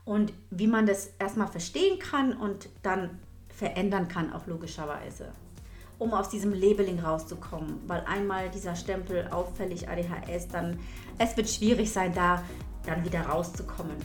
Und 0.05 0.33
wie 0.51 0.67
man 0.67 0.85
das 0.85 1.11
erstmal 1.19 1.47
verstehen 1.47 1.99
kann 1.99 2.33
und 2.33 2.69
dann 2.83 3.19
verändern 3.49 4.07
kann, 4.07 4.33
auch 4.33 4.45
logischerweise, 4.47 5.31
um 5.97 6.13
aus 6.13 6.29
diesem 6.29 6.53
Labeling 6.53 6.99
rauszukommen. 6.99 7.79
Weil 7.87 8.03
einmal 8.05 8.49
dieser 8.49 8.75
Stempel 8.75 9.27
auffällig 9.31 9.87
ADHS, 9.89 10.47
dann 10.49 10.79
es 11.17 11.35
wird 11.37 11.49
schwierig 11.49 11.91
sein, 11.91 12.13
da 12.13 12.43
dann 12.85 13.03
wieder 13.03 13.21
rauszukommen. 13.21 13.95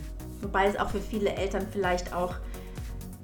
Wobei 0.40 0.66
es 0.66 0.78
auch 0.78 0.90
für 0.90 1.00
viele 1.00 1.30
Eltern 1.30 1.66
vielleicht 1.70 2.14
auch 2.14 2.34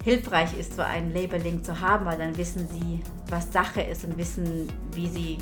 hilfreich 0.04 0.56
ist, 0.56 0.76
so 0.76 0.82
ein 0.82 1.12
Labeling 1.12 1.64
zu 1.64 1.80
haben, 1.80 2.04
weil 2.06 2.18
dann 2.18 2.36
wissen 2.36 2.68
sie, 2.68 3.02
was 3.28 3.52
Sache 3.52 3.80
ist 3.80 4.04
und 4.04 4.16
wissen, 4.16 4.68
wie 4.92 5.08
sie, 5.08 5.38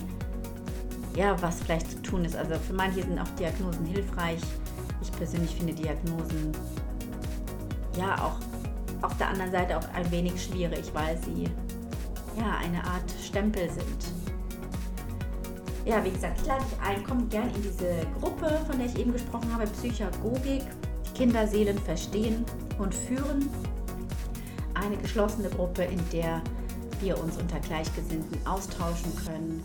ja, 1.17 1.41
was 1.43 1.61
vielleicht 1.61 1.91
zu 1.91 2.01
tun 2.01 2.25
ist. 2.25 2.37
Also 2.37 2.55
für 2.55 2.73
manche 2.73 3.03
sind 3.03 3.19
auch 3.19 3.29
Diagnosen 3.39 3.85
hilfreich. 3.85 4.41
Ich 5.03 5.13
persönlich 5.13 5.55
finde 5.55 5.75
Diagnosen 5.75 6.53
ja 7.99 8.15
auch 8.25 8.39
auf 9.03 9.17
der 9.19 9.29
anderen 9.29 9.53
Seite 9.53 9.77
auch 9.77 9.87
ein 9.95 10.11
wenig 10.11 10.43
schwierig, 10.43 10.91
weil 10.95 11.19
sie 11.19 11.45
ja 12.37 12.59
eine 12.59 12.83
Art 12.85 13.12
Stempel 13.23 13.70
sind. 13.70 14.14
Ja, 15.85 16.03
wie 16.03 16.11
gesagt, 16.11 16.40
ich 16.40 16.47
lade 16.47 16.64
dich 16.64 16.81
ein, 16.81 17.05
komm 17.05 17.29
gerne 17.29 17.53
in 17.55 17.62
diese 17.62 18.07
Gruppe, 18.18 18.59
von 18.66 18.79
der 18.79 18.87
ich 18.87 18.99
eben 18.99 19.12
gesprochen 19.12 19.53
habe, 19.53 19.66
Psychagogik, 19.66 20.62
Kinderseelen 21.14 21.79
verstehen 21.79 22.44
und 22.79 22.94
führen. 22.94 23.49
Eine 24.73 24.97
geschlossene 24.97 25.51
Gruppe, 25.51 25.85
in 25.85 26.01
der 26.11 26.42
wir 27.01 27.20
uns 27.20 27.37
unter 27.37 27.61
Gleichgesinnten 27.61 28.47
austauschen 28.47 29.12
können 29.27 29.62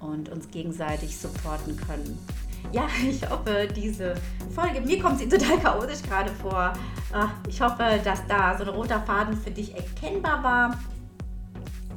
und 0.00 0.28
uns 0.28 0.48
gegenseitig 0.50 1.18
supporten 1.18 1.76
können. 1.76 2.18
Ja, 2.72 2.86
ich 3.08 3.28
hoffe, 3.28 3.68
diese 3.74 4.14
Folge, 4.54 4.80
mir 4.80 5.00
kommt 5.02 5.18
sie 5.18 5.28
total 5.28 5.58
chaotisch 5.58 6.02
gerade 6.02 6.30
vor. 6.30 6.72
Ah, 7.12 7.28
ich 7.48 7.60
hoffe, 7.60 8.00
dass 8.04 8.26
da 8.26 8.56
so 8.56 8.64
ein 8.64 8.70
roter 8.70 9.00
Faden 9.00 9.36
für 9.36 9.50
dich 9.50 9.74
erkennbar 9.74 10.42
war. 10.42 10.78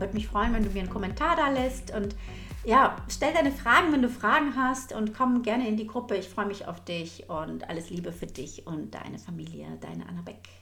Würde 0.01 0.15
mich 0.15 0.27
freuen, 0.27 0.53
wenn 0.53 0.63
du 0.63 0.71
mir 0.71 0.79
einen 0.79 0.89
Kommentar 0.89 1.35
da 1.35 1.49
lässt 1.49 1.95
und 1.95 2.15
ja, 2.63 2.95
stell 3.09 3.33
deine 3.33 3.51
Fragen, 3.51 3.91
wenn 3.91 4.01
du 4.01 4.09
Fragen 4.09 4.55
hast 4.55 4.93
und 4.93 5.15
komm 5.15 5.41
gerne 5.41 5.67
in 5.67 5.77
die 5.77 5.87
Gruppe. 5.87 6.15
Ich 6.15 6.29
freue 6.29 6.45
mich 6.45 6.67
auf 6.67 6.83
dich 6.83 7.29
und 7.29 7.69
alles 7.69 7.89
Liebe 7.89 8.11
für 8.11 8.27
dich 8.27 8.67
und 8.67 8.93
deine 8.93 9.17
Familie, 9.17 9.67
deine 9.79 10.07
Anna 10.07 10.21
Beck. 10.21 10.60